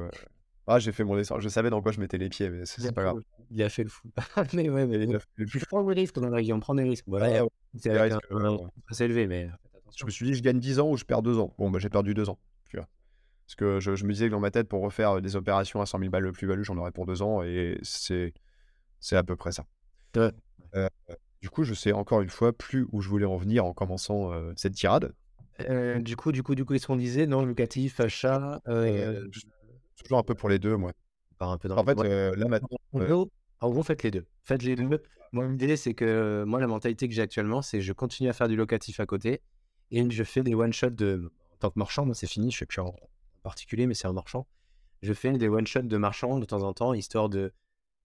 [0.68, 1.40] Ah, j'ai fait mon dessin.
[1.40, 3.22] Je savais dans quoi je mettais les pieds, mais c'est pas grave.
[3.52, 4.10] Il a fait le fou.
[4.54, 5.60] mais ouais, mais il a fait le fou.
[5.70, 7.06] prends des risques dans la région, prend des risques.
[7.08, 7.46] Voilà,
[7.78, 7.92] c'est
[8.90, 9.50] assez élevé, mais.
[9.96, 11.54] Je me suis dit, je gagne 10 ans ou je perds 2 ans.
[11.58, 12.38] Bon, bah, j'ai perdu 2 ans.
[12.70, 12.88] Tu vois.
[13.46, 15.86] Parce que je, je, me disais que dans ma tête, pour refaire des opérations à
[15.86, 17.44] 100 000 balles le plus-value, j'en aurais pour 2 ans.
[17.44, 18.34] Et c'est
[19.12, 19.64] à peu près ça.
[20.18, 20.32] Euh,
[21.42, 24.32] du coup, je sais encore une fois plus où je voulais en venir en commençant
[24.32, 25.14] euh, cette tirade.
[25.62, 27.28] Euh, du coup, du coup, du coup, qu'est-ce qu'on disait?
[27.28, 28.62] Non, locatif, achat.
[28.66, 30.92] toujours un peu pour les deux, moi.
[31.40, 33.30] un peu dans en fait, là maintenant.
[33.62, 34.26] En gros, faites les deux.
[34.44, 35.02] Faites les deux.
[35.32, 38.48] Moi, l'idée, c'est que moi, la mentalité que j'ai actuellement, c'est je continue à faire
[38.48, 39.42] du locatif à côté
[39.92, 41.32] et je fais des one-shots de.
[41.54, 42.94] En tant que marchand, moi, c'est fini, je fais plus en
[43.44, 44.46] particulier, mais c'est un marchand.
[45.02, 47.54] Je fais des one-shots de marchand de temps en temps, histoire de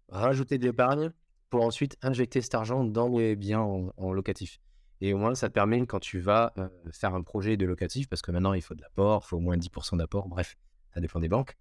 [0.08, 1.12] rajouter de l'épargne
[1.51, 4.61] pour ensuite injecter cet argent dans les biens en, locatif.
[5.01, 8.09] Et au moins, ça te permet, quand tu vas euh, faire un projet de locatif,
[8.09, 10.57] parce que maintenant, il faut de l'apport, il faut au moins 10% d'apport, bref,
[10.94, 11.57] ça dépend des banques.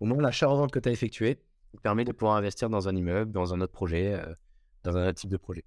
[0.00, 1.38] Au moins, l'achat-revente que tu as effectué
[1.82, 4.34] permet de pouvoir investir dans un immeuble, dans un autre projet, euh,
[4.82, 5.64] dans un autre type de projet.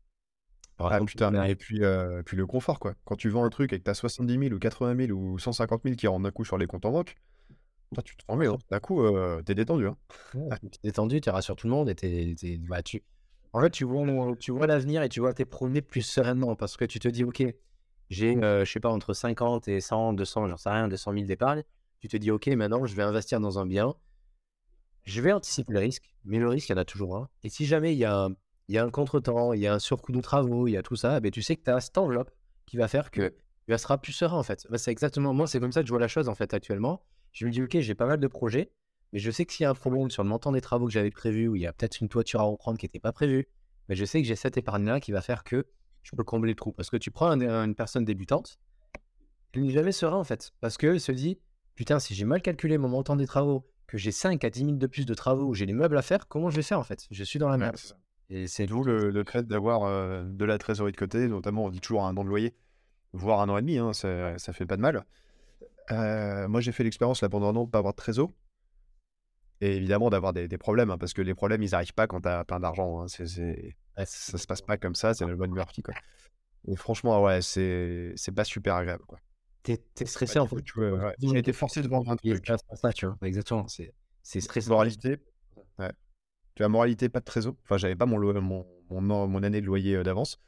[0.79, 2.95] ah, putain, et puis, euh, puis le confort, quoi.
[3.03, 5.37] Quand tu vends un truc et que tu as 70 000 ou 80 000 ou
[5.37, 7.15] 150 000 qui rentrent d'un coup sur les comptes en banque,
[8.03, 9.87] tu te remets, d'un coup, euh, t'es détendu.
[9.87, 9.97] Hein.
[10.61, 13.03] t'es détendu, tu rassures tout le monde et t'es, bah, tu...
[13.53, 16.99] En fait, tu vois, l'avenir et tu vois tes projets plus sereinement parce que tu
[16.99, 17.43] te dis, OK,
[18.09, 21.63] j'ai, je sais pas, entre 50 et 100, 200, j'en sais rien, 200 000 d'épargne.
[21.99, 23.95] Tu te dis, OK, maintenant, je vais investir dans un bien
[25.09, 27.29] je vais anticiper le risque, mais le risque, il y en a toujours un.
[27.43, 28.29] Et si jamais il y a
[28.75, 31.31] un, contretemps, il y a un surcoût de travaux, il y a tout ça, ben,
[31.31, 32.31] tu sais que tu as cette enveloppe
[32.65, 33.33] qui va faire que
[33.67, 34.67] tu seras plus serein en fait.
[34.69, 37.03] Ben, c'est exactement, moi, c'est comme ça que je vois la chose en fait actuellement.
[37.31, 38.71] Je me dis, ok, j'ai pas mal de projets,
[39.13, 40.91] mais je sais que s'il y a un problème sur le montant des travaux que
[40.91, 43.47] j'avais prévu, ou il y a peut-être une toiture à reprendre qui n'était pas prévue,
[43.87, 45.65] mais je sais que j'ai cette épargne-là qui va faire que
[46.03, 46.71] je peux combler le trou.
[46.73, 48.59] Parce que tu prends une personne débutante,
[49.53, 51.39] elle n'est jamais serein en fait, parce qu'elle se dit,
[51.75, 54.71] putain, si j'ai mal calculé mon montant des travaux, que j'ai 5 à 10 000
[54.73, 57.07] de plus de travaux, j'ai les meubles à faire, comment je vais faire en fait?
[57.09, 57.77] Je suis dans la merde.
[58.29, 61.69] et c'est d'où le, le fait d'avoir euh, de la trésorerie de côté, notamment on
[61.69, 62.55] dit toujours un an de loyer,
[63.13, 65.03] voire un an et demi, hein, ça, ça, fait pas de mal.
[65.89, 68.31] Euh, moi j'ai fait l'expérience là pendant un an de ne pas avoir de trésor.
[69.61, 72.21] Et évidemment d'avoir des, des, problèmes, hein, parce que les problèmes ils n'arrivent pas quand
[72.21, 73.01] tu as plein d'argent.
[73.01, 73.25] Hein, c'est,
[74.05, 75.81] ça se passe pas comme ça, c'est la bonne partie.
[75.81, 75.93] Quoi.
[76.67, 79.03] Et franchement, ouais, c'est, c'est pas super agréable.
[79.05, 79.19] Quoi.
[79.63, 80.63] T'es es stressé en fait.
[81.19, 82.45] J'ai été forcé de vendre un truc.
[82.73, 83.17] Ça, tu vois.
[83.23, 83.67] Exactement.
[83.67, 84.69] C'est stressant.
[84.71, 85.17] Moralité.
[85.77, 85.91] Ouais.
[86.55, 87.55] Tu as moralité, pas de trésor.
[87.63, 90.39] Enfin, j'avais pas mon, mon, mon, mon, année de loyer euh, d'avance.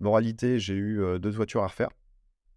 [0.00, 1.90] Moralité, j'ai eu euh, deux voitures à refaire.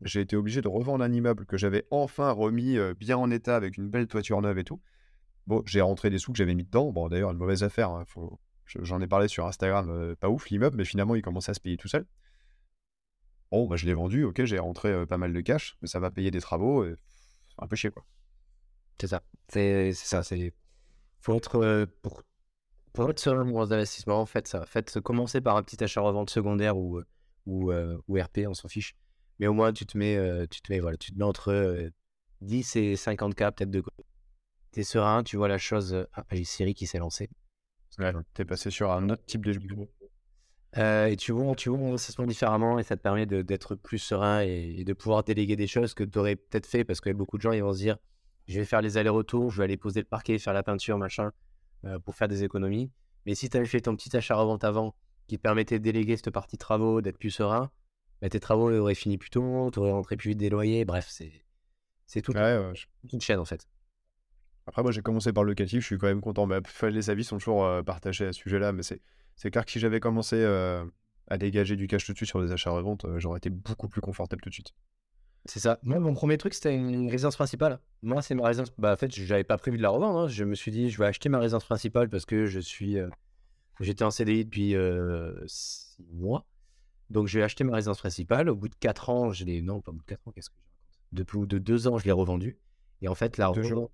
[0.01, 3.55] J'ai été obligé de revendre un immeuble que j'avais enfin remis euh, bien en état
[3.55, 4.81] avec une belle toiture neuve et tout.
[5.47, 6.91] Bon, j'ai rentré des sous que j'avais mis dedans.
[6.91, 7.89] Bon, d'ailleurs, une mauvaise affaire.
[7.89, 8.05] Hein.
[8.65, 11.77] J'en ai parlé sur Instagram, pas ouf l'immeuble, mais finalement, il commençait à se payer
[11.77, 12.05] tout seul.
[13.51, 16.09] Bon, bah, je l'ai vendu, ok, j'ai rentré pas mal de cash, mais ça va
[16.09, 16.95] payer des travaux, et...
[17.57, 18.05] un peu chier, quoi.
[18.99, 19.23] C'est ça.
[19.49, 20.23] C'est ça.
[20.23, 20.53] C'est
[21.19, 22.23] faut être pour
[22.93, 24.65] pour être serein dans investissements, en fait, ça.
[24.65, 27.01] Faites commencer par un petit achat-revente secondaire ou
[27.45, 28.95] ou, ou RP, on s'en fiche.
[29.39, 31.89] Mais au moins, tu te mets, tu te mets, voilà, tu te mets entre
[32.41, 34.03] 10 et 50 k peut-être de côté.
[34.71, 36.07] T'es serein, tu vois la chose.
[36.13, 37.29] Ah, j'ai Siri qui s'est lancée.
[37.99, 39.53] Ouais, t'es passé sur un autre type de
[40.77, 43.97] euh, et tu vois, tu vois, ça se différemment et ça te permet d'être plus
[43.97, 47.37] serein et, de pouvoir déléguer des choses que tu aurais peut-être fait parce que beaucoup
[47.37, 47.97] de gens ils vont se dire
[48.47, 51.31] je vais faire les allers-retours, je vais aller poser le parquet, faire la peinture, machin,
[51.85, 52.89] euh, pour faire des économies.
[53.25, 54.95] Mais si tu avais fait ton petit achat-revente avant
[55.27, 57.69] qui te permettait de déléguer cette partie travaux, d'être plus serein,
[58.21, 60.85] bah, tes travaux auraient fini plus tôt, tu aurais rentré plus vite des loyers.
[60.85, 63.67] Bref, c'est tout, ouais, toute une chaîne en fait.
[64.67, 66.45] Après, moi j'ai commencé par le locatif, je suis quand même content.
[66.45, 66.59] Mais
[66.89, 69.99] les avis sont toujours euh, partagés à ce sujet-là, mais c'est clair que si j'avais
[69.99, 70.83] commencé euh,
[71.27, 74.01] à dégager du cash tout de suite sur des achats-reventes, euh, j'aurais été beaucoup plus
[74.01, 74.73] confortable tout de suite.
[75.45, 75.79] C'est ça.
[75.81, 77.79] Moi, mon premier truc, c'était une résidence principale.
[78.03, 78.71] Moi, c'est ma résidence.
[78.77, 80.19] Bah, en fait, j'avais pas prévu de la revendre.
[80.19, 80.27] Hein.
[80.27, 82.99] Je me suis dit, je vais acheter ma résidence principale parce que je suis.
[82.99, 83.09] Euh,
[83.79, 84.75] j'étais en CDI depuis
[85.47, 86.45] 6 mois.
[87.09, 88.49] Donc, je vais acheter ma résidence principale.
[88.49, 89.63] Au bout de 4 ans, je l'ai.
[89.63, 92.05] Non, pas au bout de 4 ans, qu'est-ce que j'ai Depuis de 2 ans, je
[92.05, 92.59] l'ai revendue.
[93.01, 93.89] Et en fait, la revente,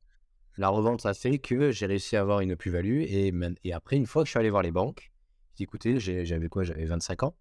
[0.57, 3.03] la revente, ça fait que j'ai réussi à avoir une plus-value.
[3.03, 5.11] Et, après, une fois que je suis allé voir les banques,
[5.59, 6.63] écoutez, j'avais quoi?
[6.63, 7.35] J'avais 25 ans.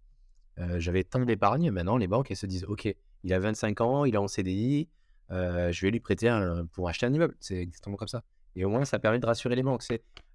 [0.59, 1.71] Euh, j'avais tant d'épargne.
[1.71, 2.89] Maintenant, les banques, elles se disent, OK,
[3.25, 4.89] il a 25 ans, il est en CDI,
[5.31, 6.31] euh, je vais lui prêter
[6.73, 7.35] pour acheter un immeuble.
[7.41, 8.23] C'est exactement comme ça.
[8.55, 9.83] Et au moins, ça permet de rassurer les banques.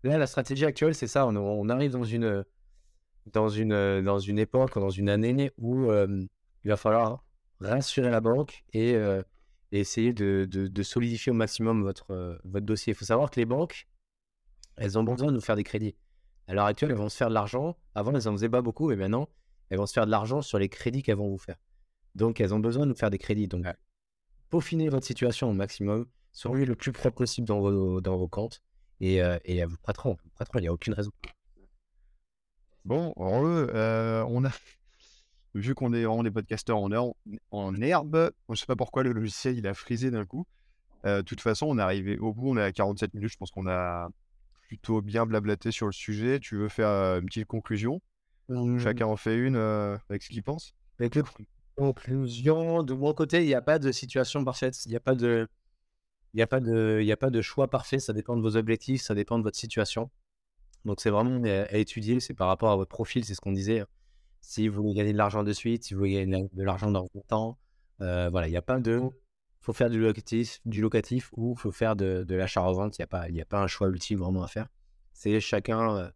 [0.03, 1.27] Là, la stratégie actuelle, c'est ça.
[1.27, 2.43] On, arrive dans une,
[3.27, 7.23] dans, une, dans une époque, dans une année où il va falloir
[7.59, 8.95] rassurer la banque et,
[9.79, 12.91] essayer de, de, solidifier au maximum votre, votre dossier.
[12.91, 13.87] Il faut savoir que les banques,
[14.75, 15.95] elles ont besoin de nous faire des crédits.
[16.47, 17.77] À l'heure actuelle, elles vont se faire de l'argent.
[17.95, 19.29] Avant, elles en faisaient pas beaucoup, mais maintenant,
[19.69, 21.57] elles vont se faire de l'argent sur les crédits qu'elles vont vous faire.
[22.15, 23.47] Donc, elles ont besoin de nous faire des crédits.
[23.47, 23.65] Donc,
[24.49, 26.05] peaufinez votre situation au maximum.
[26.33, 28.61] Soyez le plus propre possible dans vos, dans vos comptes.
[28.99, 30.17] Et, euh, et vous prêteront.
[30.55, 31.11] Il n'y a aucune raison.
[32.85, 34.51] Bon, euh, on a.
[35.53, 37.13] Vu qu'on est vraiment des podcasteurs en, herbe,
[37.51, 40.45] en herbe, je ne sais pas pourquoi le logiciel il a frisé d'un coup.
[41.05, 43.31] Euh, de toute façon, on est arrivé au bout, on est à 47 minutes.
[43.31, 44.09] Je pense qu'on a
[44.67, 46.39] plutôt bien blablaté sur le sujet.
[46.39, 48.01] Tu veux faire une petite conclusion?
[48.47, 48.79] Mmh.
[48.79, 49.55] Chacun en fait une
[50.09, 51.23] avec ce qu'il pense Avec le
[51.75, 54.85] conclusion, de mon côté, il n'y a pas de situation parfaite.
[54.85, 55.47] Il n'y a pas de.
[56.33, 58.55] Il n'y a, pas de, il a pas de choix parfait, ça dépend de vos
[58.55, 60.09] objectifs, ça dépend de votre situation.
[60.85, 63.83] Donc c'est vraiment à, étudier, c'est par rapport à votre profil, c'est ce qu'on disait.
[64.41, 67.07] Si vous voulez gagner de l'argent de suite, si vous voulez gagner de l'argent dans
[67.13, 67.57] le temps,
[67.99, 69.01] voilà, il n'y a pas de
[69.61, 72.97] faut faire du locatif, du locatif ou faut faire de, de l'achat-revente.
[72.97, 74.67] Il n'y a, pas, a pas un choix ultime vraiment à faire.
[75.13, 76.09] C'est chacun, euh,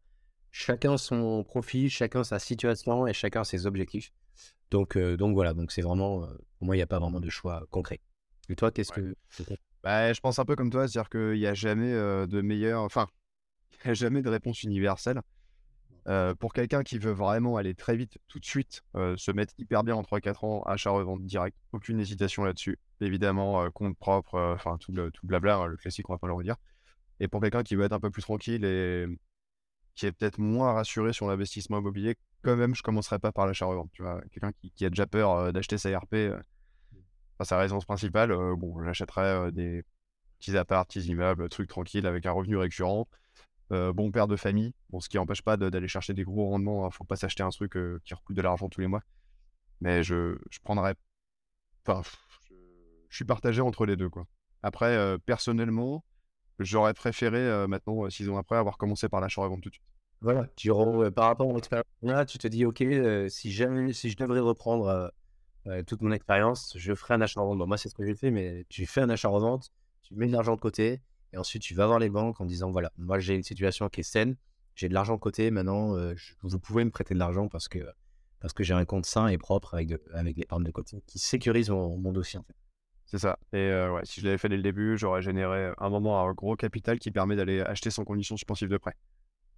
[0.51, 4.11] chacun son profil, chacun sa situation et chacun ses objectifs.
[4.71, 7.19] Donc, euh, donc voilà, donc c'est vraiment, euh, pour moi, il n'y a pas vraiment
[7.19, 8.01] de choix concret.
[8.49, 9.15] Et toi, qu'est-ce que.
[9.83, 12.81] Bah, je pense un peu comme toi, c'est-à-dire qu'il n'y a jamais de meilleur.
[12.81, 13.07] Enfin,
[13.83, 15.21] il n'y a jamais de réponse universelle.
[16.07, 19.53] Euh, pour quelqu'un qui veut vraiment aller très vite, tout de suite, euh, se mettre
[19.57, 22.77] hyper bien en 3-4 ans, achat-revente direct, aucune hésitation là-dessus.
[23.01, 26.27] Évidemment, euh, compte propre, enfin tout, le, tout blabla, hein, le classique, on va pas
[26.27, 26.57] le redire.
[27.19, 29.07] Et pour quelqu'un qui veut être un peu plus tranquille et
[29.95, 33.89] qui est peut-être moins rassuré sur l'investissement immobilier, quand même, je commencerai pas par l'achat-revente.
[33.93, 36.15] Tu vois, quelqu'un qui, a déjà peur d'acheter sa RP,
[37.41, 39.83] sa résidence principale, bon, j'achèterais des
[40.37, 43.07] petits apparts, petits immeubles, trucs tranquilles avec un revenu récurrent.
[43.71, 46.81] Euh, bon père de famille, bon, ce qui n'empêche pas d'aller chercher des gros rendements.
[46.81, 46.91] ne hein.
[46.91, 49.01] Faut pas s'acheter un truc euh, qui recoûte de l'argent tous les mois.
[49.81, 50.95] Mais je, je prendrais.
[51.85, 52.01] Enfin,
[53.09, 54.09] je, suis partagé entre les deux.
[54.09, 54.27] quoi.
[54.61, 56.03] Après, euh, personnellement,
[56.59, 59.85] j'aurais préféré, maintenant, six ans après, avoir commencé par l'achat-revente tout de suite.
[60.21, 60.69] Voilà, tu,
[61.13, 61.85] par rapport à mon expérience
[62.27, 62.83] tu te dis, ok,
[63.29, 65.11] si, jamais, si je devrais reprendre
[65.85, 67.67] toute mon expérience, je ferai un achat-revente.
[67.67, 69.71] moi, c'est ce que j'ai fait, mais tu fais un achat-revente,
[70.03, 71.01] tu mets de l'argent de côté,
[71.35, 73.99] et ensuite, tu vas voir les banques en disant voilà, moi j'ai une situation qui
[73.99, 74.37] est saine,
[74.73, 77.79] j'ai de l'argent de côté, maintenant euh, vous pouvez me prêter de l'argent parce que,
[78.39, 81.19] parce que j'ai un compte sain et propre avec, de, avec l'épargne de côté qui
[81.19, 82.55] sécurise mon, dossier en fait.
[83.05, 83.37] C'est ça.
[83.51, 86.31] Et euh, ouais, si je l'avais fait dès le début, j'aurais généré un moment un
[86.31, 88.95] gros capital qui permet d'aller acheter sans condition suspensive de prêt.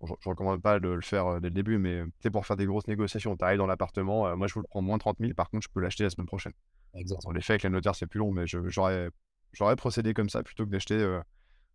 [0.03, 2.57] je ne recommande pas de le faire euh, dès le début, mais c'est pour faire
[2.57, 3.37] des grosses négociations.
[3.37, 5.69] Tu arrives dans l'appartement, moi je vous le prends moins 30 000, par contre je
[5.71, 6.53] peux l'acheter la semaine prochaine.
[6.95, 7.33] Exactement.
[7.33, 10.71] En effet, avec les notaires c'est plus long, mais j'aurais procédé comme ça plutôt que
[10.71, 11.19] d'acheter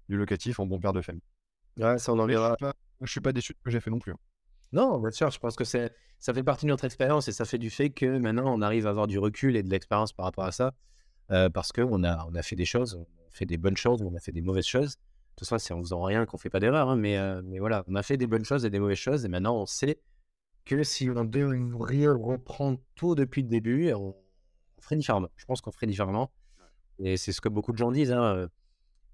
[0.09, 1.23] du locatif en bon père de famille.
[1.79, 2.57] Ouais, ça on en verra.
[3.01, 4.13] Je suis pas déçu de ce que j'ai fait non plus.
[4.13, 4.19] Hein.
[4.73, 5.89] Non, bien sûr, je pense que ça
[6.21, 8.91] fait partie de notre expérience et ça fait du fait que maintenant on arrive à
[8.91, 10.73] avoir du recul et de l'expérience par rapport à ça.
[11.31, 14.03] Euh, parce qu'on a, on a fait des choses, on a fait des bonnes choses,
[14.03, 14.97] on a fait des mauvaises choses.
[14.97, 16.91] De toute façon, c'est en faisant rien qu'on fait pas d'erreur.
[16.91, 19.25] Hein, mais, euh, mais voilà, on a fait des bonnes choses et des mauvaises choses.
[19.25, 20.01] Et maintenant, on sait
[20.65, 24.15] que si on devait reprendre tout depuis le début, on,
[24.81, 25.31] ferait différemment.
[25.37, 26.33] Je pense qu'on ferait différemment.
[26.99, 28.13] Et c'est ce que beaucoup de gens disent.
[28.13, 28.49] Hein.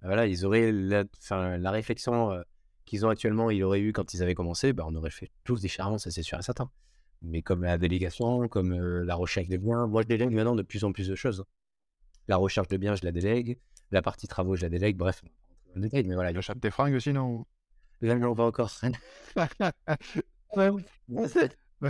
[0.02, 2.42] Euh, voilà, ils auraient la, la réflexion
[2.84, 5.60] qu'ils ont actuellement, ils auraient eu quand ils avaient commencé, bah, on aurait fait tous
[5.60, 6.70] différemment, ça c'est sûr et certain.
[7.22, 10.84] Mais comme la délégation, comme la recherche des biens, moi je délègue maintenant de plus
[10.84, 11.44] en plus de choses.
[12.28, 13.58] La recherche de biens, je la délègue.
[13.90, 14.96] La partie travaux, je la délègue.
[14.96, 15.22] Bref,
[15.74, 16.32] détail, mais voilà.
[16.32, 17.46] Tu achètes tes fringues aussi, non
[18.00, 18.70] Là, on va encore.
[20.56, 20.84] ouais, oui.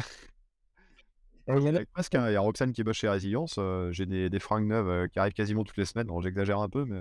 [1.50, 3.58] Il y a, il y a Roxane qui bosse chez Résilience.
[3.92, 6.10] j'ai des, des, fringues neuves qui arrivent quasiment toutes les semaines.
[6.20, 7.00] j'exagère un peu, mais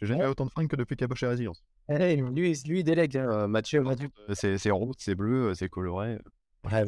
[0.00, 1.64] j'ai jamais autant de fringues que depuis qu'il a bossé Résilience.
[1.88, 3.84] Eh, lui, lui, il délègue, hein, Mathieu.
[3.84, 6.18] Euh, c'est, rose, c'est bleu, euh, c'est coloré.
[6.64, 6.84] Ouais,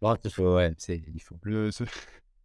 [0.00, 1.38] bon, il faut, ouais, il faut.
[1.42, 1.84] Le, ce...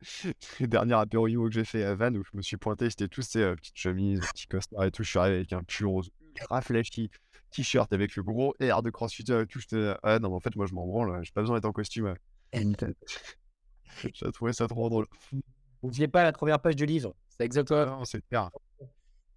[0.60, 3.22] le dernier apéro que j'ai fait à Vannes où je me suis pointé, c'était tous
[3.22, 5.04] ces euh, petites chemises, petits costards et tout.
[5.04, 7.12] Je suis arrivé avec un pull rose ultra flashy,
[7.52, 9.60] t-shirt avec le gros air de crossfitter et tout.
[9.60, 11.74] J'étais, ah non, mais en fait, moi, je m'en branle, j'ai pas besoin d'être en
[11.74, 12.16] costume.
[12.54, 15.06] j'ai trouvé ça trop drôle.
[15.84, 17.14] N'oubliez pas la première page du livre.
[17.30, 17.86] C'est exactement.
[17.86, 18.50] Non, c'est clair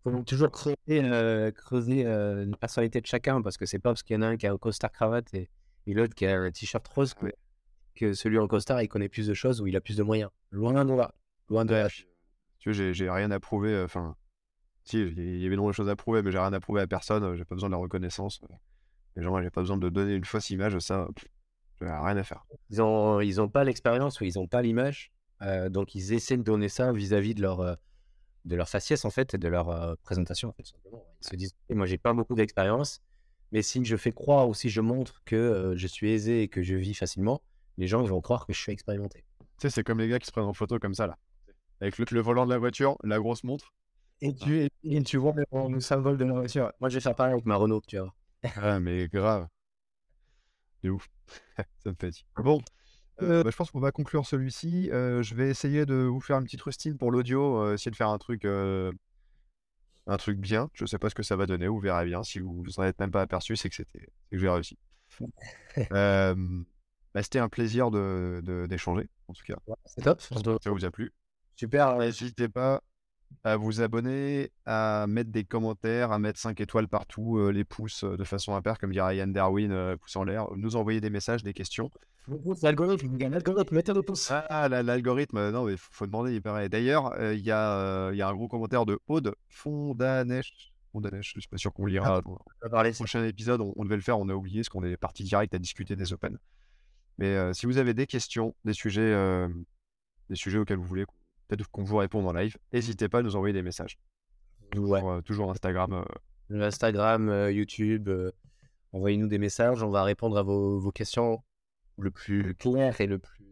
[0.03, 4.03] faut toujours creuser, euh, creuser euh, une personnalité de chacun parce que c'est pas parce
[4.03, 5.49] qu'il y en a un qui a un costard cravate et,
[5.87, 7.15] l'autre qui a un t-shirt rose
[7.95, 10.31] que, celui en costard il connaît plus de choses ou il a plus de moyens.
[10.51, 11.15] Loin de là.
[11.49, 11.87] Loin de
[12.59, 13.73] Tu vois, j'ai rien à prouver.
[13.73, 14.17] Euh, enfin,
[14.85, 17.37] si, il y avait de choses à prouver, mais j'ai rien à prouver à personne.
[17.37, 18.41] J'ai pas besoin de la reconnaissance.
[19.15, 20.77] Les gens, j'ai pas besoin de donner une fausse image.
[20.81, 21.07] Ça,
[21.81, 22.45] j'ai rien à faire.
[22.71, 25.13] Ils ont, ils ont pas l'expérience ou ils ont pas l'image.
[25.71, 27.77] donc ils essaient de donner ça vis-à-vis de leur
[28.45, 31.05] de leur faciès en fait et de leur présentation en fait, simplement.
[31.21, 33.01] Ils se disent moi j'ai pas beaucoup d'expérience,
[33.53, 36.63] mais si je fais croire ou si je montre que je suis aisé et que
[36.63, 37.43] je vis facilement,
[37.79, 39.25] les gens vont croire que je suis expérimenté.
[39.59, 41.19] Tu sais, c'est comme les gars qui se prennent en photo comme ça là,
[41.81, 43.73] avec le, volant de la voiture, la grosse montre.
[44.21, 46.73] Et tu, et, tu vois le, symbole de la voiture.
[46.81, 48.15] Moi je vais faire pareil avec ma Renault, tu vois.
[48.57, 49.49] ah mais grave.
[50.81, 51.09] C'est ouf.
[51.85, 52.25] ça me fait.
[52.37, 52.61] Bon,
[53.23, 54.91] euh, bah, je pense qu'on va conclure celui-ci.
[54.91, 57.97] Euh, je vais essayer de vous faire une petite rustine pour l'audio, euh, essayer de
[57.97, 60.71] faire un truc, un truc bien.
[60.75, 62.23] Je sais pas ce que ça va donner, vous verrez bien.
[62.23, 64.79] Si vous vous en êtes même pas aperçu, c'est que c'était, que j'ai réussi.
[67.15, 69.57] Bah, c'était un plaisir de, d'échanger, en tout cas.
[69.85, 70.19] c'est top.
[70.23, 71.13] Ça vous a plu.
[71.57, 71.99] Super.
[71.99, 72.83] N'hésitez pas
[73.45, 78.05] à vous abonner, à mettre des commentaires, à mettre 5 étoiles partout, euh, les pouces
[78.05, 81.11] euh, de façon impaire, comme dirait Ian Darwin, euh, pouce en l'air, nous envoyer des
[81.11, 81.91] messages, des questions.
[82.63, 84.31] L'algorithme, l'algorithme, mettez des pouces.
[84.31, 86.69] Ah, l'algorithme, non, mais faut demander, il paraît.
[86.69, 90.73] D'ailleurs, il y, a, y a un gros commentaire de Aude Fondanèche.
[90.93, 92.23] Fondanèche, je suis pas sûr qu'on lira.
[92.63, 94.97] Ah, dans le prochain épisode, on, devait le faire, on a oublié, parce qu'on est
[94.97, 96.39] parti direct à discuter des Open.
[97.19, 99.49] Mais si vous avez des questions, des sujets,
[100.29, 101.07] des sujets auxquels vous voulez
[101.57, 102.57] peut-être qu'on vous réponde en live.
[102.73, 103.99] N'hésitez pas à nous envoyer des messages.
[104.71, 106.05] Toujours, Instagram.
[106.51, 108.11] Instagram, YouTube.
[108.93, 109.83] Envoyez-nous des messages.
[109.83, 111.43] On va répondre à vos, questions
[111.99, 113.45] le plus clair et le plus,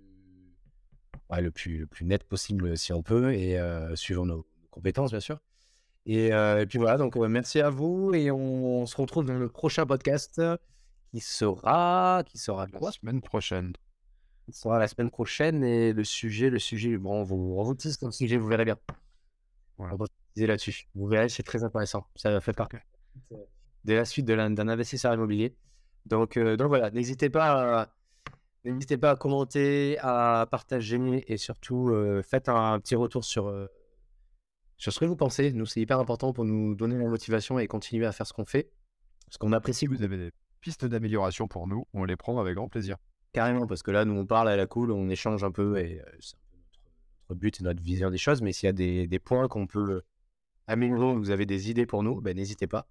[1.31, 3.59] le plus, le plus net possible si on peut, et
[3.95, 5.39] suivant nos compétences, bien sûr.
[6.07, 6.31] Et,
[6.69, 10.41] puis voilà, donc merci à vous et on, se retrouve dans le prochain podcast
[11.11, 12.89] qui sera qui sera quoi?
[12.89, 13.73] La semaine prochaine
[14.53, 15.65] sera la semaine prochaine.
[15.65, 18.79] Et le sujet, le sujet, bon, on vous, on vous le sujet, vous verrez bien.
[19.79, 20.89] On va là-dessus.
[20.95, 22.07] Vous verrez, c'est très intéressant.
[22.17, 22.77] Ça fait partie
[23.85, 25.57] de la suite d'un investisseur immobilier.
[26.07, 27.89] Donc, euh, donc voilà, n'hésitez pas, à,
[28.65, 30.99] n'hésitez pas à commenter, à partager
[31.33, 33.67] et surtout euh, faites un, petit retour sur, euh,
[34.77, 35.53] sur ce que vous pensez.
[35.53, 38.47] Nous, c'est hyper important pour nous donner la motivation et continuer à faire ce qu'on
[38.47, 38.71] fait.
[39.27, 39.87] Parce qu'on apprécie.
[39.87, 42.97] Vous avez des pistes d'amélioration pour nous, on les prend avec grand plaisir.
[43.33, 46.03] Carrément, parce que là, nous, on parle à la cool, on échange un peu et
[46.21, 46.57] c'est un peu
[47.29, 48.43] notre, but et notre vision des choses.
[48.43, 50.03] Mais s'il y a des, des points qu'on peut
[50.67, 52.89] améliorer, vous avez des idées pour nous, ben, n'hésitez pas.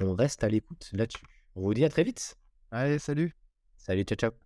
[0.00, 1.24] On reste à l'écoute là-dessus.
[1.56, 2.36] On vous dit à très vite.
[2.70, 3.36] Allez, salut.
[3.76, 4.43] Salut, ciao, ciao.